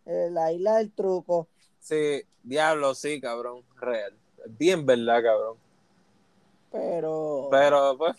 [0.04, 1.46] Eh, la isla del truco.
[1.78, 3.62] Sí, diablo, sí, cabrón.
[3.76, 4.18] Real.
[4.48, 5.58] Bien verdad, cabrón.
[6.72, 8.16] Pero, Pero, pues.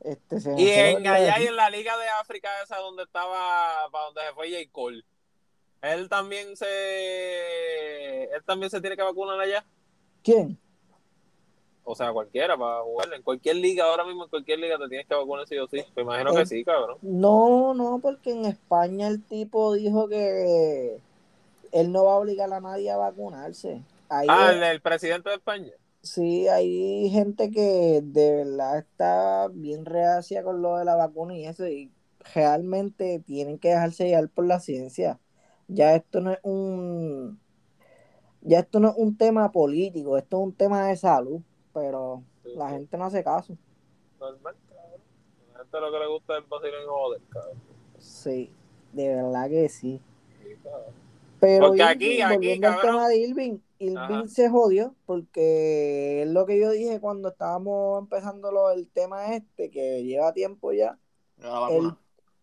[0.00, 4.04] este se Y en allá y en la Liga de África, esa donde estaba, para
[4.06, 4.70] donde se fue J.
[4.72, 5.04] Cole.
[5.82, 8.24] Él también se.
[8.34, 9.62] Él también se tiene que vacunar allá.
[10.22, 10.58] ¿Quién?
[11.86, 13.12] O sea, cualquiera para jugar.
[13.14, 15.84] En cualquier liga, ahora mismo en cualquier liga te tienes que vacunar sí o sí.
[15.96, 16.98] Me imagino que sí, cabrón.
[17.00, 21.04] No, no, porque en España el tipo dijo que
[21.72, 23.86] él no va a obligar a nadie a vacunarse.
[24.08, 25.72] Ahí Ah, es- el presidente de España.
[26.02, 31.46] sí, hay gente que de verdad está bien reacia con lo de la vacuna y
[31.46, 31.92] eso, y
[32.34, 35.20] realmente tienen que dejarse llevar por la ciencia.
[35.68, 37.40] Ya esto no es un,
[38.40, 41.42] ya esto no es un tema político, esto es un tema de salud,
[41.76, 42.74] pero Sí, la sí.
[42.76, 43.54] gente no hace caso.
[44.18, 45.00] Normal, cabrón.
[45.50, 47.58] A la gente lo que le gusta es vacilar y joder, cabrón.
[47.98, 48.50] Sí,
[48.94, 50.00] de verdad que sí.
[50.42, 50.48] Sí.
[51.38, 54.28] Pero Porque Irving, aquí- aquí, volviendo al tema de Irving, Irving Ajá.
[54.28, 59.70] se jodió porque es lo que yo dije cuando estábamos empezando lo, el tema este,
[59.70, 60.98] que lleva tiempo ya,
[61.36, 61.98] La vacuna.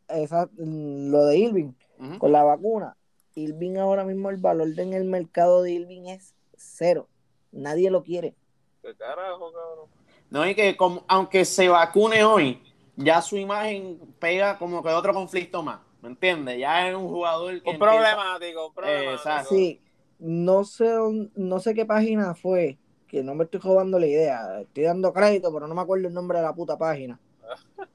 [0.10, 1.72] esa, lo de Irving
[2.19, 2.96] con la vacuna.
[3.34, 7.08] Irving ahora mismo el valor de- en el mercado de Irving es cero.
[7.52, 8.36] Nadie lo quiere.
[8.84, 9.89] ¿Qué carajo, cabrón?
[10.30, 12.62] No, y que como, aunque se vacune hoy,
[12.96, 15.80] ya su imagen pega como que otro conflicto más.
[16.02, 16.60] ¿Me entiendes?
[16.60, 17.69] Ya es un jugador que.
[17.69, 19.13] Un empieza- problemático, un problemático.
[19.13, 19.50] Exacto.
[19.56, 19.82] Sí,
[20.19, 24.62] no sé, dónde- no sé qué página fue, que no me estoy robando la idea,
[24.62, 27.19] estoy dando crédito, pero no me acuerdo el nombre de la puta página.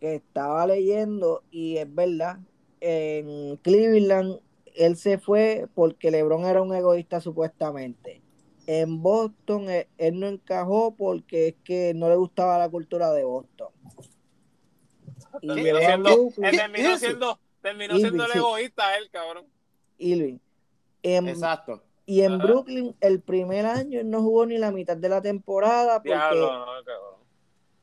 [0.00, 2.38] Que estaba leyendo y es verdad,
[2.80, 4.40] en Cleveland
[4.74, 8.21] él se fue porque LeBron era un egoísta supuestamente.
[8.66, 13.24] En Boston él, él no encajó porque es que no le gustaba la cultura de
[13.24, 13.68] Boston.
[15.40, 18.38] Y Terminó siendo, Brooklyn, él ¿Qué terminó siendo, terminó Irving, siendo el sí.
[18.38, 19.46] egoísta él, cabrón.
[19.98, 20.38] Irving.
[21.02, 21.82] En, Exacto.
[22.06, 22.44] Y en Ajá.
[22.44, 26.52] Brooklyn, el primer año, él no jugó ni la mitad de la temporada porque, Diablo,
[26.52, 27.20] no, cabrón.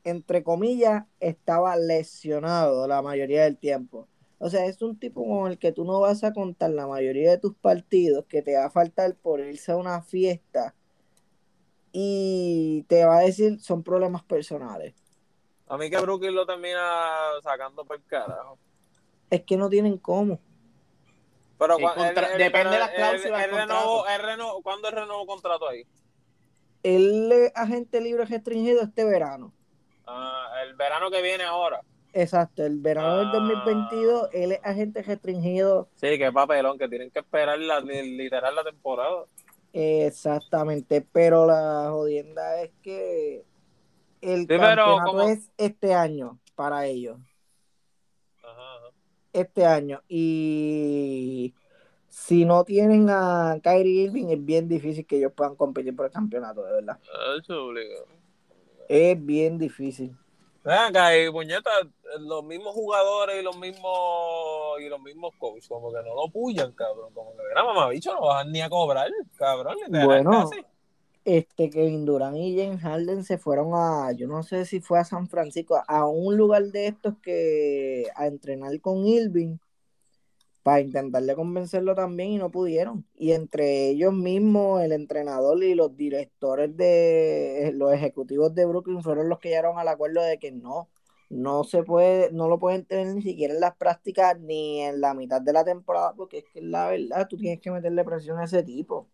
[0.04, 4.08] entre comillas, estaba lesionado la mayoría del tiempo.
[4.42, 7.30] O sea, es un tipo con el que tú no vas a contar la mayoría
[7.30, 10.74] de tus partidos, que te va a faltar por irse a una fiesta
[11.92, 14.94] y te va a decir son problemas personales.
[15.68, 16.80] A mí que Brooklyn lo termina
[17.42, 18.58] sacando por el carajo.
[19.28, 20.40] Es que no tienen cómo.
[21.58, 25.84] Pero, él- él- depende de las cláusulas él renovó, renovó- ¿Cuándo él renovó contrato ahí?
[26.82, 29.52] Él es agente libre restringido este verano.
[30.06, 31.82] Ah, el verano que viene ahora.
[32.12, 33.32] Exacto, el verano del Ah.
[33.34, 38.54] 2022, él es agente restringido Sí, qué papelón, que tienen que esperar la, li- literal
[38.54, 39.24] la temporada.
[39.72, 43.44] Exactamente, pero la jodienda es que
[44.20, 47.18] el pero campeonato como- es este año para ellos,
[48.42, 48.86] Ajá, ajá.
[49.32, 50.02] este año.
[50.08, 51.54] Y
[52.08, 56.12] si no tienen a Kyrie Irving, es bien difícil que ellos puedan competir por el
[56.12, 56.98] campeonato, de verdad.
[57.38, 58.06] Eso es obligado.
[58.88, 60.16] Es bien difícil.
[60.62, 61.70] Ven acá, y puñeta,
[62.18, 66.72] los mismos jugadores y los mismos y los mismos coaches, como que no lo puyan,
[66.72, 67.12] cabrón.
[67.14, 69.76] Como que, mira, mamabicho, no bajan ni a cobrar, cabrón.
[69.88, 70.64] Bueno, casi.
[71.24, 75.04] Este Kevin Durant y James Harden se fueron a, yo no sé si fue a
[75.04, 79.58] San Francisco, a un lugar de estos que a entrenar con Irving
[80.62, 83.06] para intentarle convencerlo también y no pudieron.
[83.16, 89.28] Y entre ellos mismos, el entrenador y los directores de los ejecutivos de Brooklyn fueron
[89.28, 90.88] los que llegaron al acuerdo de que no,
[91.30, 95.14] no se puede, no lo pueden tener ni siquiera en las prácticas ni en la
[95.14, 98.44] mitad de la temporada, porque es que la verdad, tú tienes que meterle presión a
[98.44, 99.08] ese tipo.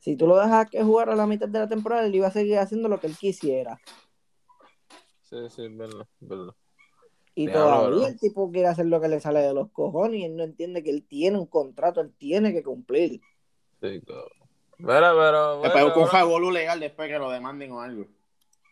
[0.00, 2.32] Si tú lo dejas que jugar a la mitad de la temporada, él iba a
[2.32, 3.78] seguir haciendo lo que él quisiera.
[5.22, 6.54] Sí, sí, verdad, verdad.
[7.34, 10.36] Y todavía el tipo quiere hacer lo que le sale de los cojones y él
[10.36, 13.20] no entiende que él tiene un contrato, él tiene que cumplir.
[13.80, 14.28] Sí, cabrón.
[14.78, 18.06] Pero, pero, Después bueno, un ahora- revolú legal después que lo demanden o algo.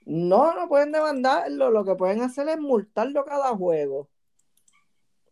[0.06, 4.08] No, no pueden demandarlo, lo que pueden hacer es multarlo cada juego.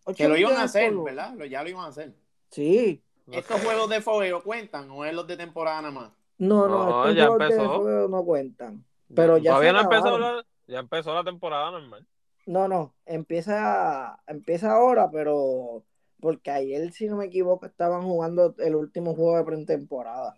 [0.05, 1.35] Ocho Que lo iban a hacer, por- ¿verdad?
[1.35, 2.15] Lo- Ya lo iban a hacer.
[2.51, 3.03] Sí.
[3.33, 6.13] ¿Estos juegos de fogueo cuentan o es los de temporada nada más?
[6.39, 7.81] No, no, No, estos ya juegos de empezó.
[7.83, 8.85] fuego no cuentan.
[9.15, 12.07] Pero ya Todavía se no empezó la, ya empezó la temporada normal.
[12.47, 15.85] No, no, empieza, empieza ahora, pero
[16.21, 20.37] porque ayer, si no me equivoco, estaban jugando el último juego de pretemporada.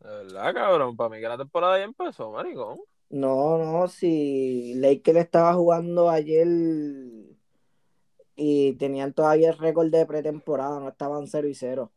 [0.00, 0.96] De verdad, cabrón.
[0.96, 2.78] Para mí que la temporada ya empezó, maricón.
[3.08, 6.48] No, no, si Lakers estaba jugando ayer
[8.36, 11.92] y tenían todavía el récord de pretemporada, no estaban 0 y 0.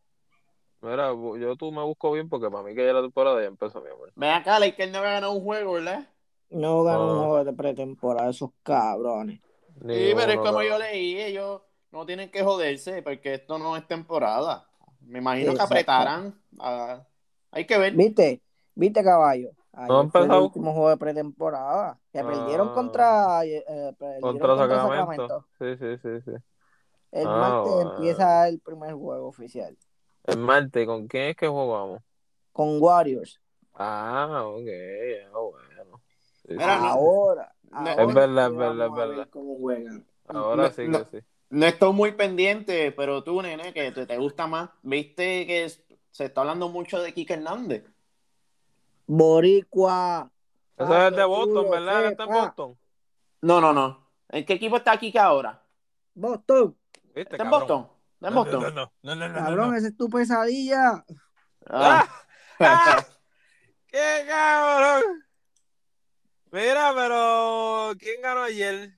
[0.81, 3.81] Mira, yo tú me busco bien porque para mí que ya la temporada ya empezó,
[3.81, 4.11] mi amor.
[4.15, 6.07] Ven acá, Lakers no había ganado un juego, ¿verdad?
[6.49, 7.27] No ganó un Ah.
[7.27, 9.41] juego de pretemporada, esos cabrones.
[9.81, 13.75] Ni Sí, pero es como yo leí, ellos no tienen que joderse porque esto no
[13.75, 14.67] es temporada.
[15.01, 16.39] Me imagino que apretarán.
[17.51, 17.93] hay que ver.
[17.93, 18.41] ¿Viste?
[18.75, 19.51] ¿Viste, caballo?
[19.73, 21.99] Ayer No ha fue el último juego de pretemporada.
[22.11, 22.25] Que Ah.
[22.25, 23.63] perdieron contra, eh,
[23.97, 25.45] perdieron Contra contra Sacramento.
[25.59, 26.31] Sí, sí, sí, sí.
[27.11, 27.91] El Ah, martes bueno.
[27.95, 29.77] empieza el primer juego oficial.
[30.23, 32.01] El martes, ¿con quién es que jugamos?
[32.51, 33.39] Con Warriors.
[33.75, 35.76] Ah, ok, ya, bueno.
[36.47, 37.55] Mira, no- ahora.
[37.69, 39.27] no- ahora Es verdad, es verdad, es verdad.
[39.29, 40.05] cómo juegan.
[40.27, 41.05] Ahora No, sí no.
[41.09, 41.25] que sí.
[41.49, 44.69] No estoy muy pendiente, pero tú, nene, que te, te gusta más.
[44.81, 45.81] ¿Viste que es-
[46.11, 47.85] se está hablando mucho de Kike Hernández?
[49.07, 50.29] Boricua.
[50.77, 52.05] Eso es de Boston, ¿verdad?
[52.07, 52.45] Está en sepas.
[52.47, 52.77] Boston.
[53.41, 54.07] No, no, no.
[54.29, 55.61] ¿En qué equipo está Kike ahora?
[56.13, 56.75] Boston.
[57.15, 57.59] ¿Viste, ¿Está en cabrón?
[57.59, 57.89] Boston?
[58.15, 58.61] ¿Está en Boston?
[58.61, 59.77] No, no, no, no, no, no, Cabrón, no.
[59.77, 61.05] esa es tu pesadilla.
[61.69, 62.07] Ah.
[62.59, 63.05] ¡Ah!
[63.87, 65.03] ¡Qué cabrón!
[66.51, 68.91] Mira, pero ¿quién ganó ayer?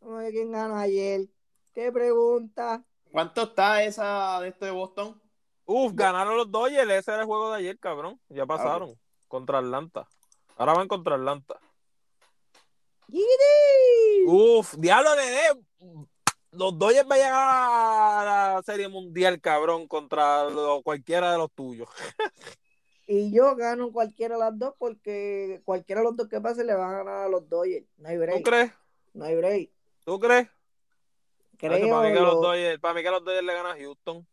[0.00, 1.22] Ver quién ganó ayer.
[1.74, 2.84] ¿Qué pregunta?
[3.10, 5.20] ¿Cuánto está esa de esto de Boston?
[5.64, 6.90] Uf, ganaron los Dodgers.
[6.90, 8.20] Ese era el juego de ayer, cabrón.
[8.28, 8.94] Ya pasaron.
[9.28, 10.08] Contra Atlanta.
[10.56, 11.58] Ahora van contra Atlanta.
[13.08, 14.24] ¡Yiri!
[14.26, 15.64] Uf, diablo, nene.
[16.52, 17.38] Los Dodgers van a llegar
[18.28, 21.88] a la Serie Mundial, cabrón, contra lo- cualquiera de los tuyos.
[23.06, 26.74] Y yo gano cualquiera de las dos porque cualquiera de los dos que pase le
[26.74, 27.86] van a ganar a los Dodgers.
[27.98, 28.44] No hay ¿Tú break.
[28.44, 28.72] crees?
[29.14, 29.70] No hay break.
[30.04, 30.48] ¿Tú crees?
[31.58, 31.90] Creo.
[31.90, 34.26] para, mí que los lo- Dodgers, para mí que los Dodgers le ganan a Houston.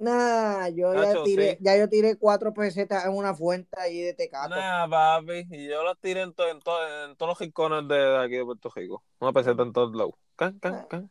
[0.00, 1.58] Nah, yo ya tiré, sí.
[1.60, 4.54] ya yo tiré cuatro pesetas en una fuente ahí de Tecato.
[4.54, 5.46] Nah, papi.
[5.50, 8.36] Y yo las tiré en, to- en, to- en todos los rincones de, de aquí
[8.36, 9.02] de Puerto Rico.
[9.18, 10.12] Una peseta en todos lados.
[10.36, 11.10] Can, can, can.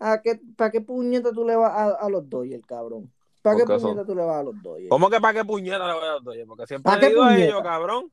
[0.00, 3.12] ¿A qué, ¿Para qué puñeta tú le vas a, a los Dodgers, cabrón?
[3.44, 4.88] ¿Para qué puñeta tú le vas a los Dodgers?
[4.88, 6.48] ¿Cómo que para qué puñeta le voy a dar Dodgers?
[6.48, 8.10] Porque siempre ¿Pa' he qué ido a ellos, cabrón.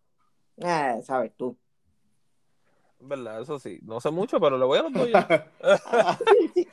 [0.62, 1.58] Ah, sabes tú.
[3.00, 3.80] Verdad, eso sí.
[3.84, 5.26] No sé mucho, pero le voy a los Dodgers.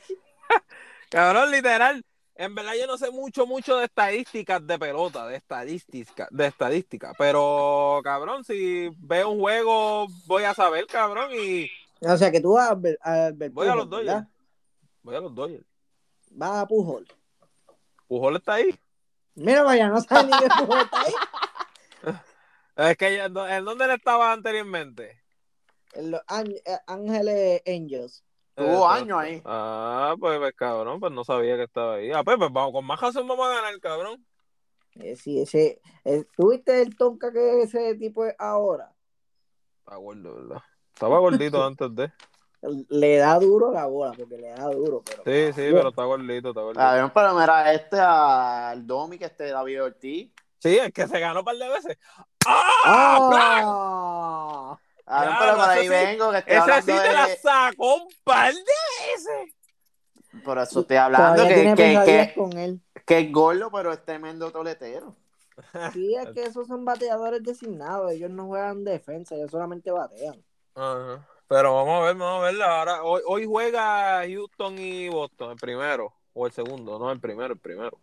[1.09, 2.03] Cabrón, literal.
[2.35, 7.13] En verdad yo no sé mucho, mucho de estadísticas de pelota, de estadística, de estadística.
[7.17, 11.69] Pero, cabrón, si veo un juego, voy a saber, cabrón, y
[12.01, 14.07] O sea, que tú vas a ver, a ver voy a los Dodgers.
[14.07, 14.27] ¿verdad?
[15.01, 15.65] Voy a los Dodgers.
[16.31, 17.07] Vas a Pujol.
[18.09, 18.77] Pujol está ahí.
[19.35, 21.13] Mira, vaya, no sabes ni que Pujol está ahí.
[22.75, 25.21] Es que ¿en dónde él estaba anteriormente?
[25.91, 28.23] En los eh, Ángeles Angels.
[28.55, 29.41] Tuvo años ahí.
[29.43, 32.09] Ah, pues, pues, cabrón, pues no sabía que estaba ahí.
[32.11, 34.25] Ah, pues, pues vamos, con más razón vamos a ganar, cabrón.
[34.95, 38.93] Eh, sí, ese, eh, ¿Tuviste el tonka que ese tipo es ahora?
[39.79, 40.63] Está gordo, ¿verdad?
[40.93, 42.13] Estaba gordito antes de.
[42.61, 45.23] Le da duro la bola, porque le da duro, pero.
[45.23, 46.81] Sí, sí, pero está gordito, está gordito.
[46.81, 50.31] A ver, pero mira, este al Domi, que este David Ortiz.
[50.57, 51.97] Sí, es que se ganó un par de veces.
[52.45, 52.69] ¡Ah!
[52.85, 54.79] ¡Ah!
[55.05, 57.37] A ver, pero por ahí sí- vengo, que estoy Ese hablando sí te la de...
[57.37, 60.43] sacó un par de veces.
[60.43, 62.81] Por eso estoy hablando Todavía que, tiene que, pesadillas que, con él.
[63.05, 65.15] que es gordo, pero es tremendo toletero.
[65.93, 68.11] Sí, es que esos son bateadores designados.
[68.11, 70.41] Ellos no juegan defensa, ellos solamente batean.
[70.75, 71.27] Ajá.
[71.49, 72.61] Pero vamos a ver, vamos a ver.
[72.61, 76.13] Ahora, hoy, hoy juega Houston y Boston, el primero.
[76.31, 77.97] O el segundo, no, el primero, el primero.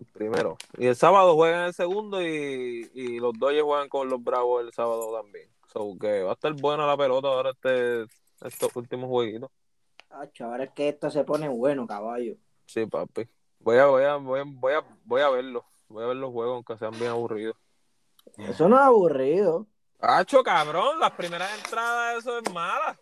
[0.00, 0.56] El primero.
[0.76, 4.72] Y el sábado juegan el segundo y, y los Dodgers juegan con los Bravos el
[4.72, 5.48] sábado también.
[5.72, 8.06] So que va a estar buena la pelota ahora este,
[8.44, 9.48] estos últimos jueguitos.
[10.10, 12.34] Acho, ahora es que esto se pone bueno, caballo.
[12.66, 13.28] Sí, papi.
[13.60, 15.64] Voy a, voy a, voy a, voy a, voy a verlo.
[15.88, 17.54] Voy a ver los juegos, aunque sean bien aburridos.
[18.36, 19.68] Eso no es aburrido.
[20.00, 22.98] Hacho, cabrón, las primeras entradas, eso es mala.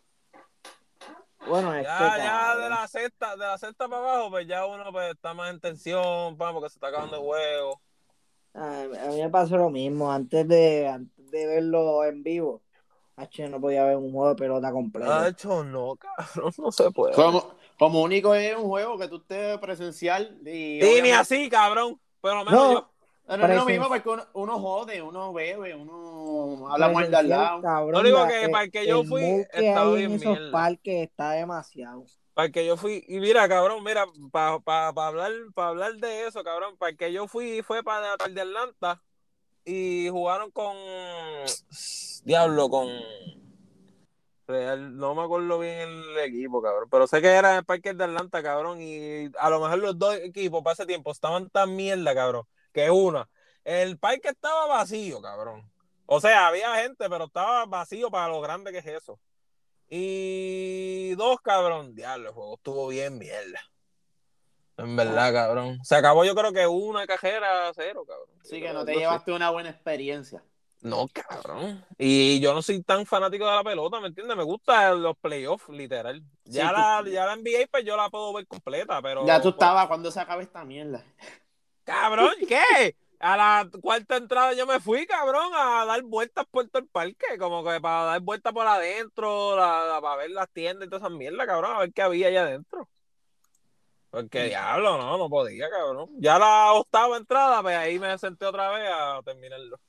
[1.46, 2.18] Bueno, es Ya, que.
[2.22, 5.50] ya de la sexta, de la sexta para abajo, pues ya uno pues, está más
[5.50, 7.80] en tensión, pa, porque se está acabando el juego.
[8.54, 10.11] A a mí me pasó lo mismo.
[10.11, 12.62] Antes de, antes de verlo en vivo,
[13.16, 15.12] H, no podía ver un juego de pelota completo.
[15.12, 17.14] Hacho, no, cabrón, no se puede.
[17.14, 20.78] Como, como único es un juego que tú estés presencial y.
[20.78, 22.00] Ni obviamente- así, cabrón.
[22.22, 22.90] Pero lo menos No, yo.
[23.26, 27.10] No, no es lo Presen- mismo porque uno, uno jode, uno bebe, uno habla mal
[27.10, 27.62] de al lado.
[27.62, 30.16] cabrón, No digo que el- para el que yo el fui, que estaba bien en
[30.16, 30.52] esos mierda.
[30.52, 32.04] parques está demasiado.
[32.34, 35.94] Para el que yo fui, y mira, cabrón, mira, para pa, pa hablar, para hablar
[35.94, 39.00] de eso, cabrón, para el que yo fui fue para el de Atlanta
[39.64, 40.76] y jugaron con
[42.24, 42.88] Diablo, con
[44.46, 47.94] Real, no me acuerdo bien el equipo, cabrón, pero sé que era en el parque
[47.94, 51.74] de Atlanta, cabrón, y a lo mejor los dos equipos para ese tiempo estaban tan
[51.74, 53.28] mierda, cabrón, que una,
[53.62, 55.70] el parque estaba vacío, cabrón.
[56.06, 59.18] O sea, había gente, pero estaba vacío para lo grande que es eso.
[59.88, 61.94] Y dos, cabrón.
[61.94, 63.60] Diablo, el juego estuvo bien mierda.
[64.76, 65.78] En verdad, cabrón.
[65.84, 68.28] Se acabó yo creo que una cajera a cero, cabrón.
[68.42, 70.42] Así que no te llevaste una buena experiencia.
[70.80, 70.88] sí.
[70.88, 71.82] No, cabrón.
[71.96, 74.37] Y yo no soy tan fanático de la pelota, ¿me entiendes?
[74.37, 76.22] Me gustan los playoffs, literal.
[76.44, 79.24] Ya, Sí, la, tú- ya la NBA, pues yo la puedo ver completa, pero...
[79.24, 81.04] ya tú pues, estabas cuando se acabe esta mierda.
[81.85, 82.97] Cabrón, ¿qué?
[83.20, 87.38] A la cuarta entrada yo me fui, cabrón, a dar vueltas por todo el parque,
[87.38, 91.03] como que para dar vueltas por adentro, la- la- para ver las tiendas y todas
[91.03, 92.88] esas mierdas, cabrón, a ver qué había allá adentro.
[94.11, 96.09] Porque diablo, no, no podía, cabrón.
[96.18, 99.81] Ya la octava entrada, pues ahí me senté otra vez a terminarlo.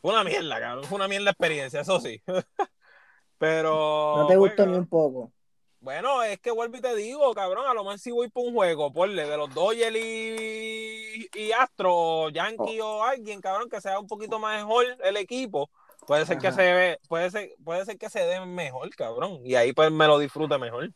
[0.00, 2.20] Fue una mierda, cabrón, fue una mierda experiencia, eso sí.
[3.38, 4.14] Pero.
[4.16, 5.32] No te pues, gustó ni cabrón, un poco.
[5.82, 8.54] Bueno, es que vuelvo y te digo, cabrón, a lo mejor si voy por un
[8.54, 13.98] juego, ponle de los Dodgers y, y Astro, o Yankee o alguien, cabrón, que sea
[13.98, 15.68] un poquito mejor el equipo,
[16.06, 19.56] puede ser que se ve, puede ser, puede ser que se den mejor, cabrón, y
[19.56, 20.90] ahí pues me lo disfrute mejor.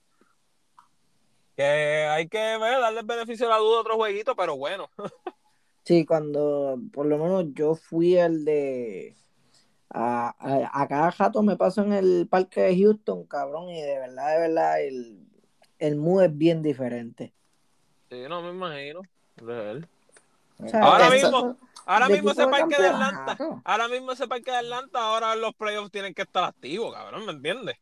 [1.57, 4.89] Que hay que ver, darle el beneficio de la duda a otro jueguito, pero bueno.
[5.87, 9.15] Sí, cuando por lo menos yo fui el de.
[9.91, 13.99] A, a, a cada rato me paso en el parque de Houston, cabrón, y de
[13.99, 15.27] verdad, de verdad, el,
[15.79, 17.33] el mood es bien diferente.
[18.11, 19.03] Sí, no me imagino.
[19.37, 19.89] Real.
[20.59, 22.89] O sea, Ahora mismo, Ahora mismo ese parque de.
[22.89, 27.25] Atlanta, ahora mismo ese parque de Atlanta, ahora los playoffs tienen que estar activos, cabrón,
[27.25, 27.77] ¿me entiendes?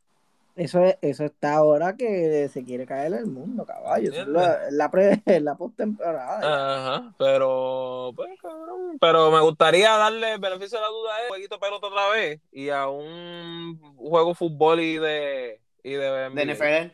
[0.57, 4.11] Eso, es, eso está ahora que se quiere caer el mundo, caballo.
[4.13, 6.39] Eso es la, la, pre, la postemporada.
[6.41, 11.29] Ajá, pero, pues, cabrón, pero me gustaría darle el beneficio de la duda a un
[11.29, 16.31] jueguito de pelota otra vez y a un juego de fútbol y de, y de
[16.33, 16.45] De NBA.
[16.45, 16.93] NFL.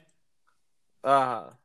[1.02, 1.58] Ajá,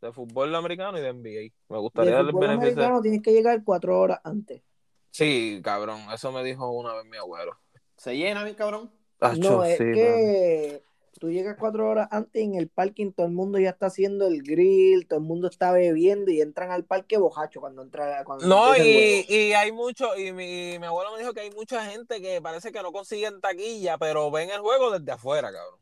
[0.00, 1.54] de fútbol americano y de NBA.
[1.68, 2.82] Me De gustaría darle el fútbol beneficio.
[2.82, 4.62] americano tienes que llegar cuatro horas antes.
[5.10, 7.58] Sí, cabrón, eso me dijo una vez mi abuelo.
[7.96, 8.92] Se llena bien, cabrón.
[9.20, 10.82] Acho, no, es sí, que
[11.20, 14.26] tú llegas cuatro horas antes y en el parking todo el mundo ya está haciendo
[14.26, 18.46] el grill, todo el mundo está bebiendo y entran al parque bojacho cuando entra cuando
[18.46, 22.22] No, y, y hay mucho, y mi, mi abuelo me dijo que hay mucha gente
[22.22, 25.78] que parece que no consiguen taquilla, pero ven el juego desde afuera, cabrón.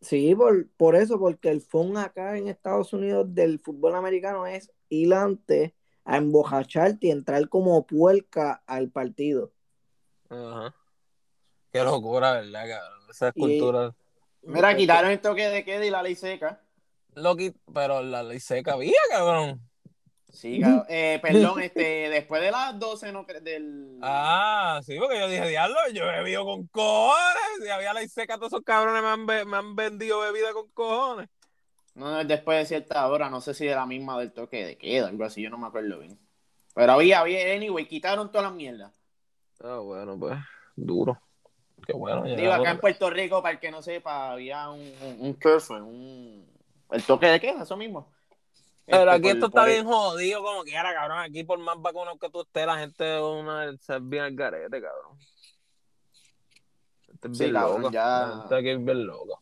[0.00, 4.72] Sí, por, por eso, porque el phone acá en Estados Unidos del fútbol americano es
[4.88, 5.72] ir antes
[6.04, 9.52] a embojacharte y entrar como puerca al partido.
[10.28, 10.74] Ajá.
[11.72, 13.10] Qué locura, ¿verdad, cabrón?
[13.10, 13.94] Esa Y- cultura.
[14.42, 16.60] Mira, quitaron el toque de queda y la ley seca.
[17.14, 19.60] Lo qui- pero la ley seca había, cabrón.
[20.32, 20.86] Sí, cabrón.
[20.88, 23.98] Eh, perdón, este, después de las 12 no del.
[24.02, 27.42] Ah, sí, porque yo dije, diablo, yo he bebido con cojones.
[27.62, 31.28] Si había ley seca, todos esos cabrones me han, me han vendido bebida con cojones.
[31.94, 34.64] No, no, es después de cierta hora, no sé si de la misma del toque
[34.64, 36.18] de queda, algo así, yo no me acuerdo bien.
[36.74, 38.92] Pero había, había, anyway, quitaron todas las mierdas.
[39.62, 40.38] Ah, bueno, pues,
[40.76, 41.20] duro.
[41.92, 42.22] Qué bueno.
[42.22, 45.32] Digo, acá ahora- en Puerto Rico, para el que no sepa, había un, un, un
[45.34, 46.46] curfew, un,
[46.90, 48.12] el toque de queda, eso mismo.
[48.86, 51.18] Pero Este, aquí por- esto está bien jodido, como quiera, cabrón.
[51.18, 54.34] Aquí, por más vacunado que tú estés, la gente es una, se es bien al
[54.34, 55.18] garete, cabrón.
[57.06, 57.92] Gente es Sí, bien cabrón, loca.
[57.92, 59.34] ya- gente aquí es bien loca.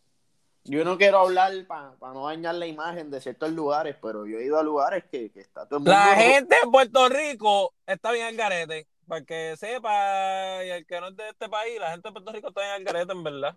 [0.64, 4.44] Yo no quiero hablar para no dañar la imagen de ciertos lugares, pero yo he
[4.44, 5.92] ido a lugares que, que está todo el mundo.
[5.92, 8.86] La gente en Puerto Rico está bien al garete.
[9.08, 12.30] Para que sepa, y el que no es de este país, la gente de Puerto
[12.32, 13.56] Rico está al garete, en verdad.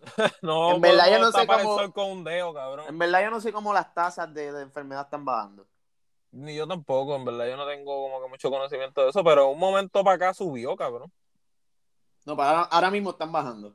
[0.42, 2.86] no, En verdad, yo no sé el cómo- con un dedo, cabrón.
[2.88, 5.66] En verdad, yo no sé cómo las tasas de, de enfermedad están bajando.
[6.32, 9.48] Ni yo tampoco, en verdad, yo no tengo como que mucho conocimiento de eso, pero
[9.48, 11.12] un momento para acá subió, cabrón.
[12.24, 13.74] No, para ahora, ahora mismo están bajando.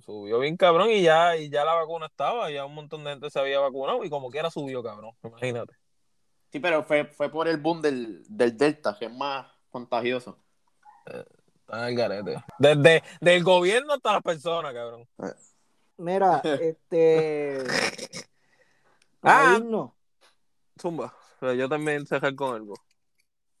[0.00, 3.30] Subió bien cabrón y ya, y ya la vacuna estaba, ya un montón de gente
[3.30, 5.12] se había vacunado y como quiera subió, cabrón.
[5.22, 5.74] Imagínate.
[6.50, 10.38] Sí, pero fue, fue por el boom del, del Delta, que es más contagioso.
[11.04, 12.36] Están al garete.
[12.58, 15.06] Desde del gobierno hasta las personas, cabrón.
[15.96, 17.58] Mira, este.
[19.22, 19.56] Ah.
[19.58, 19.90] irnos,
[20.80, 21.12] Zumba.
[21.40, 22.74] Pero yo también cerrar con algo.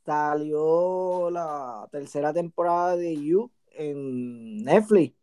[0.06, 5.16] salió la tercera temporada de You en Netflix.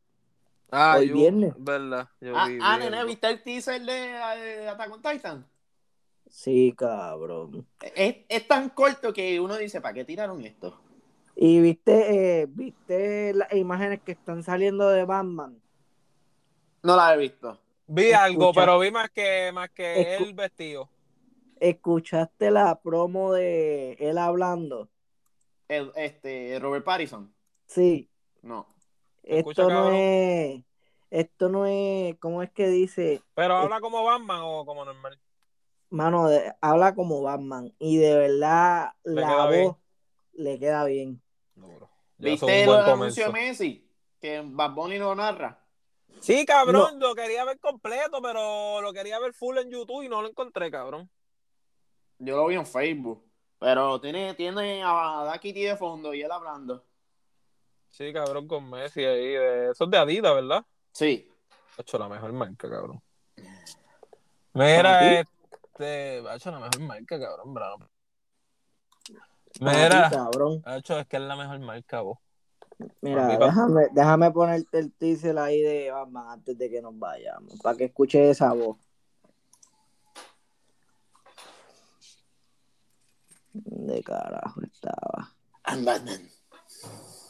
[0.71, 1.53] Ah, Hoy yo- viernes.
[1.57, 2.09] Verdad.
[2.19, 3.07] Yo Ah, vi- ah, vi.
[3.07, 5.47] ¿viste el teaser de, de Attack on Titan?
[6.31, 7.67] Sí, cabrón.
[7.95, 10.79] Es, es tan corto que uno dice, ¿para qué tiraron esto?
[11.35, 15.61] Y viste, eh, viste las imágenes que están saliendo de Batman.
[16.83, 17.59] No la he visto.
[17.87, 20.89] Vi algo, pero vi más que más que Escu- el vestido.
[21.59, 24.89] ¿Escuchaste la promo de él hablando?
[25.67, 27.33] El- este, Robert Pattinson.
[27.67, 28.09] Sí.
[28.41, 28.67] No.
[29.23, 29.95] Escucha, Esto no cabrón.
[29.99, 30.63] es.
[31.11, 32.15] Esto no es.
[32.19, 33.21] ¿Cómo es que dice?
[33.35, 35.19] Pero habla como Batman o como normal.
[35.91, 37.73] Mano, de- habla como Batman.
[37.79, 39.75] Y de verdad, Le la queda voz bien.
[40.33, 41.21] le queda bien.
[41.53, 41.89] Duro.
[42.17, 43.31] ¿Viste buen anuncio de.
[43.33, 43.87] Messi?
[44.19, 45.59] Que Bad Bunny lo narra.
[46.19, 50.21] Sí, cabrón, lo quería ver completo, pero lo quería ver full en YouTube y no
[50.21, 51.09] lo encontré, cabrón.
[52.19, 53.25] Yo lo vi en Facebook.
[53.59, 56.85] Pero tiene, tiene a Dakiti de fondo y él hablando.
[57.89, 59.27] Sí, cabrón, con Messi ahí.
[59.33, 59.71] De...
[59.71, 60.65] Eso es de Adidas, ¿verdad?
[60.93, 61.27] Sí.
[61.77, 63.01] Ha hecho la mejor marca, cabrón.
[64.53, 64.65] ¿Para
[65.01, 65.23] Mira?
[65.81, 66.29] Este.
[66.29, 67.89] Ha hecho la mejor marca, cabrón, bravo.
[69.03, 70.61] Ti, Mira, cabrón.
[70.65, 72.19] ha hecho es que es la mejor marca, vos.
[73.01, 77.59] Mira, mí, déjame, déjame ponerte el teaser ahí de Batman antes de que nos vayamos.
[77.61, 78.77] Para que escuches esa voz.
[83.53, 85.35] De carajo estaba.
[85.67, 86.29] I'm Batman.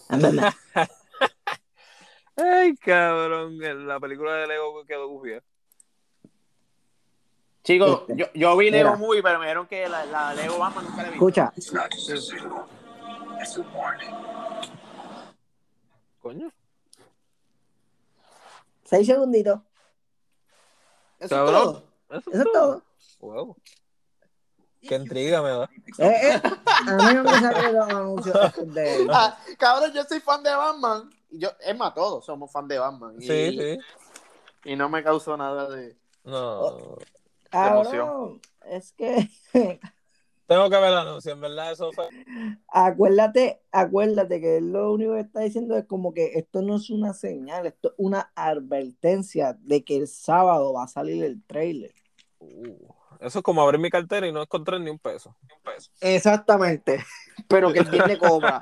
[0.09, 0.41] Ándale.
[2.37, 5.43] Ay, cabrón, en la película de Lego quedó gufia.
[7.63, 8.95] Chicos, Este, yo, yo vi Lego.
[8.97, 11.27] Movie, pero me dijeron que la, la Lego Batman nunca la visto.
[11.27, 11.53] Escucha.
[16.21, 16.51] Coño.
[18.83, 19.59] seis segunditos.
[21.19, 21.55] Eso Cabrón.
[21.55, 21.83] es todo.
[22.09, 22.83] Eso, es todo.
[23.19, 23.55] Wow.
[24.81, 25.69] Qué intriga me da.
[25.99, 28.35] Eh, eh, a mí no me salen los anuncios
[28.73, 31.09] de Ah, cabrón, yo soy fan de Batman.
[31.29, 33.15] Y Yo, es más, todos somos fan de Batman.
[33.19, 33.79] Y, Sí, sí.
[34.71, 35.95] y no me causó nada de.
[36.23, 36.97] No.
[37.51, 39.29] Cabrón, es que
[40.47, 42.09] Tengo que ver el anuncio, en verdad, eso fue.
[42.67, 46.89] acuérdate, acuérdate que él lo único que está diciendo es como que esto no es
[46.89, 51.93] una señal, esto es una advertencia de que el sábado va a salir el trailer.
[52.39, 52.75] Uh,
[53.21, 55.37] eso es como abrir mi cartera y no encontrar ni un peso.
[55.47, 55.91] Ni un peso.
[56.01, 57.05] Exactamente.
[57.47, 58.61] Pero que el viernes cobra.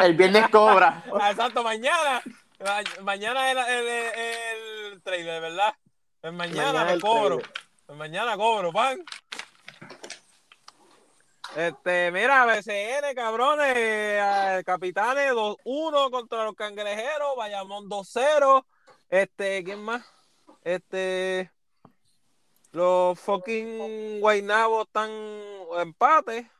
[0.00, 1.04] El viernes cobra.
[1.20, 2.22] Ah, exacto, mañana.
[2.60, 5.74] ma- Mañana el, el, el, el trailer, ¿verdad?
[6.20, 7.38] Pues mañana, Mañana me el cobro.
[7.38, 7.65] trailer.
[7.94, 9.02] Mañana cobro, pan.
[11.54, 18.66] Este, mira, BCN, cabrones, eh, capitanes 2-1 contra los cangrejeros, Bayamón 2-0.
[19.08, 20.04] Este, ¿quién más?
[20.62, 21.50] Este,
[22.72, 25.10] los fucking Guaynabos están
[25.78, 26.50] empate.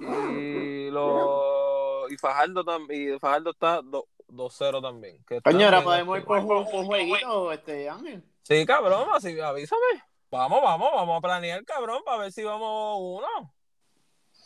[0.00, 5.22] Y los y Fajardo también, y Fajardo está 2 2-0 también.
[5.26, 8.24] que están Coño, ahora bien podemos ir por, ju- por jueguito, este, Ángel.
[8.42, 10.04] Sí, cabrón, así, avísame.
[10.30, 13.52] Vamos, vamos, vamos a planear, cabrón, para ver si vamos uno.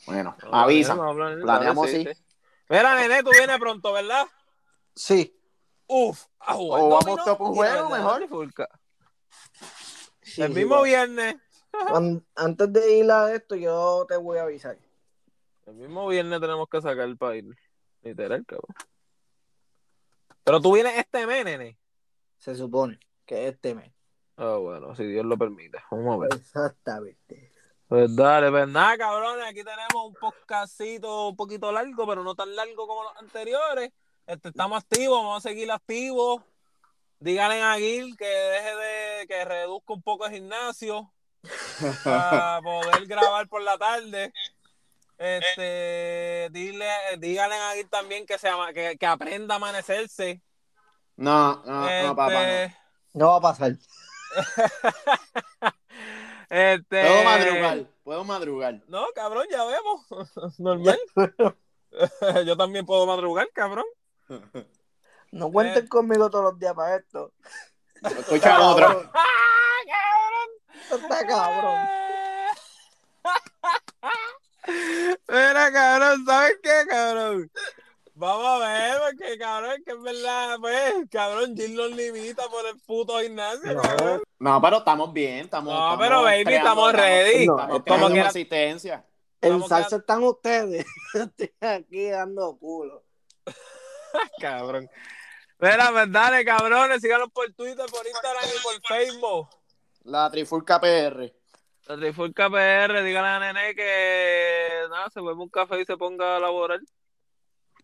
[0.06, 0.94] Bueno, avisa.
[0.94, 2.06] planear, vamos a planear, Planeamos, sí.
[2.68, 4.26] Mira, nene, tú vienes pronto, ¿verdad?
[4.94, 5.38] Sí.
[5.86, 6.80] Uf, a jugar.
[6.82, 8.16] O vamos por un juego, mejor.
[8.18, 8.68] trifulca.
[10.22, 11.36] sí, El mismo viernes.
[12.36, 14.78] Antes de ir a esto, yo te voy a avisar.
[15.66, 17.44] El mismo viernes tenemos que sacar para ir.
[18.02, 18.74] Literal, cabrón.
[20.44, 21.78] Pero tú vienes este mes, nene.
[22.38, 23.90] Se supone que es este mes.
[24.36, 25.78] Ah, bueno, si Dios lo permite.
[25.90, 26.34] Vamos a ver.
[26.34, 27.52] Exactamente.
[27.88, 32.54] Pues dale, pues nada, cabrones, aquí tenemos un podcastito un poquito largo, pero no tan
[32.56, 33.92] largo como los anteriores.
[34.26, 36.42] Este, estamos activos, vamos a seguir activos.
[37.20, 41.12] Díganle a Gil que deje de, que reduzca un poco el gimnasio
[42.04, 44.32] para poder grabar por la tarde.
[45.18, 46.03] Este,
[47.18, 50.42] díganle a Gil también que, se, ama- que, que aprenda a amanecerse.
[51.16, 52.40] No, no, no, papá, no.
[52.40, 52.76] Este,
[53.12, 53.72] No va a pasar.
[56.50, 58.80] este, Puedo madrugar, puedo madrugar.
[58.88, 60.06] No, cabrón, ya vemos.
[60.58, 60.98] Normal.
[62.46, 63.84] Yo también puedo madrugar, cabrón.
[65.30, 67.32] No cuenten conmigo todos los días para esto.
[68.02, 69.10] Escucha otro.
[69.14, 71.02] ¡Ah, cabrón!
[71.02, 72.03] Está cabrón.
[74.66, 77.50] Mira, cabrón, ¿sabes qué, cabrón?
[78.16, 82.78] Vamos a ver, porque cabrón, que es verdad, pues, cabrón, Gil nos limita por el
[82.80, 83.82] puto gimnasio, No.
[83.82, 84.22] cabrón.
[84.38, 85.72] No, pero estamos bien, estamos.
[85.74, 87.46] No, estamos pero, baby, creando- estamos ready.
[87.46, 89.04] No, Estamos Como creando quiera- resistencia.
[89.40, 90.86] En salsa están ustedes.
[91.14, 93.04] Estoy aquí dando culo.
[94.40, 94.88] Cabrón.
[95.58, 99.48] Mira, pues dale, cabrones, síganos por Twitter, por Instagram y por Facebook.
[100.04, 101.32] La Trifulca PR.
[101.86, 106.36] La Trifulca PR, dígale a Nene que nada, se bebe un café y se ponga
[106.36, 106.80] a laborar.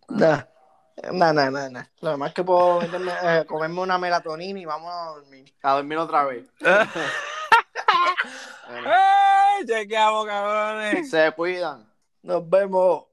[0.09, 1.51] No, no.
[1.71, 1.89] no.
[2.01, 5.53] Lo demás que puedo meterme, eh, comerme una melatonina y vamos a dormir.
[5.63, 6.47] A dormir otra vez.
[8.69, 9.67] Bueno, ¡Ay!
[9.67, 11.11] Chequeamos, cabrones.
[11.11, 11.91] se cuidan.
[12.23, 13.07] Nos vemos.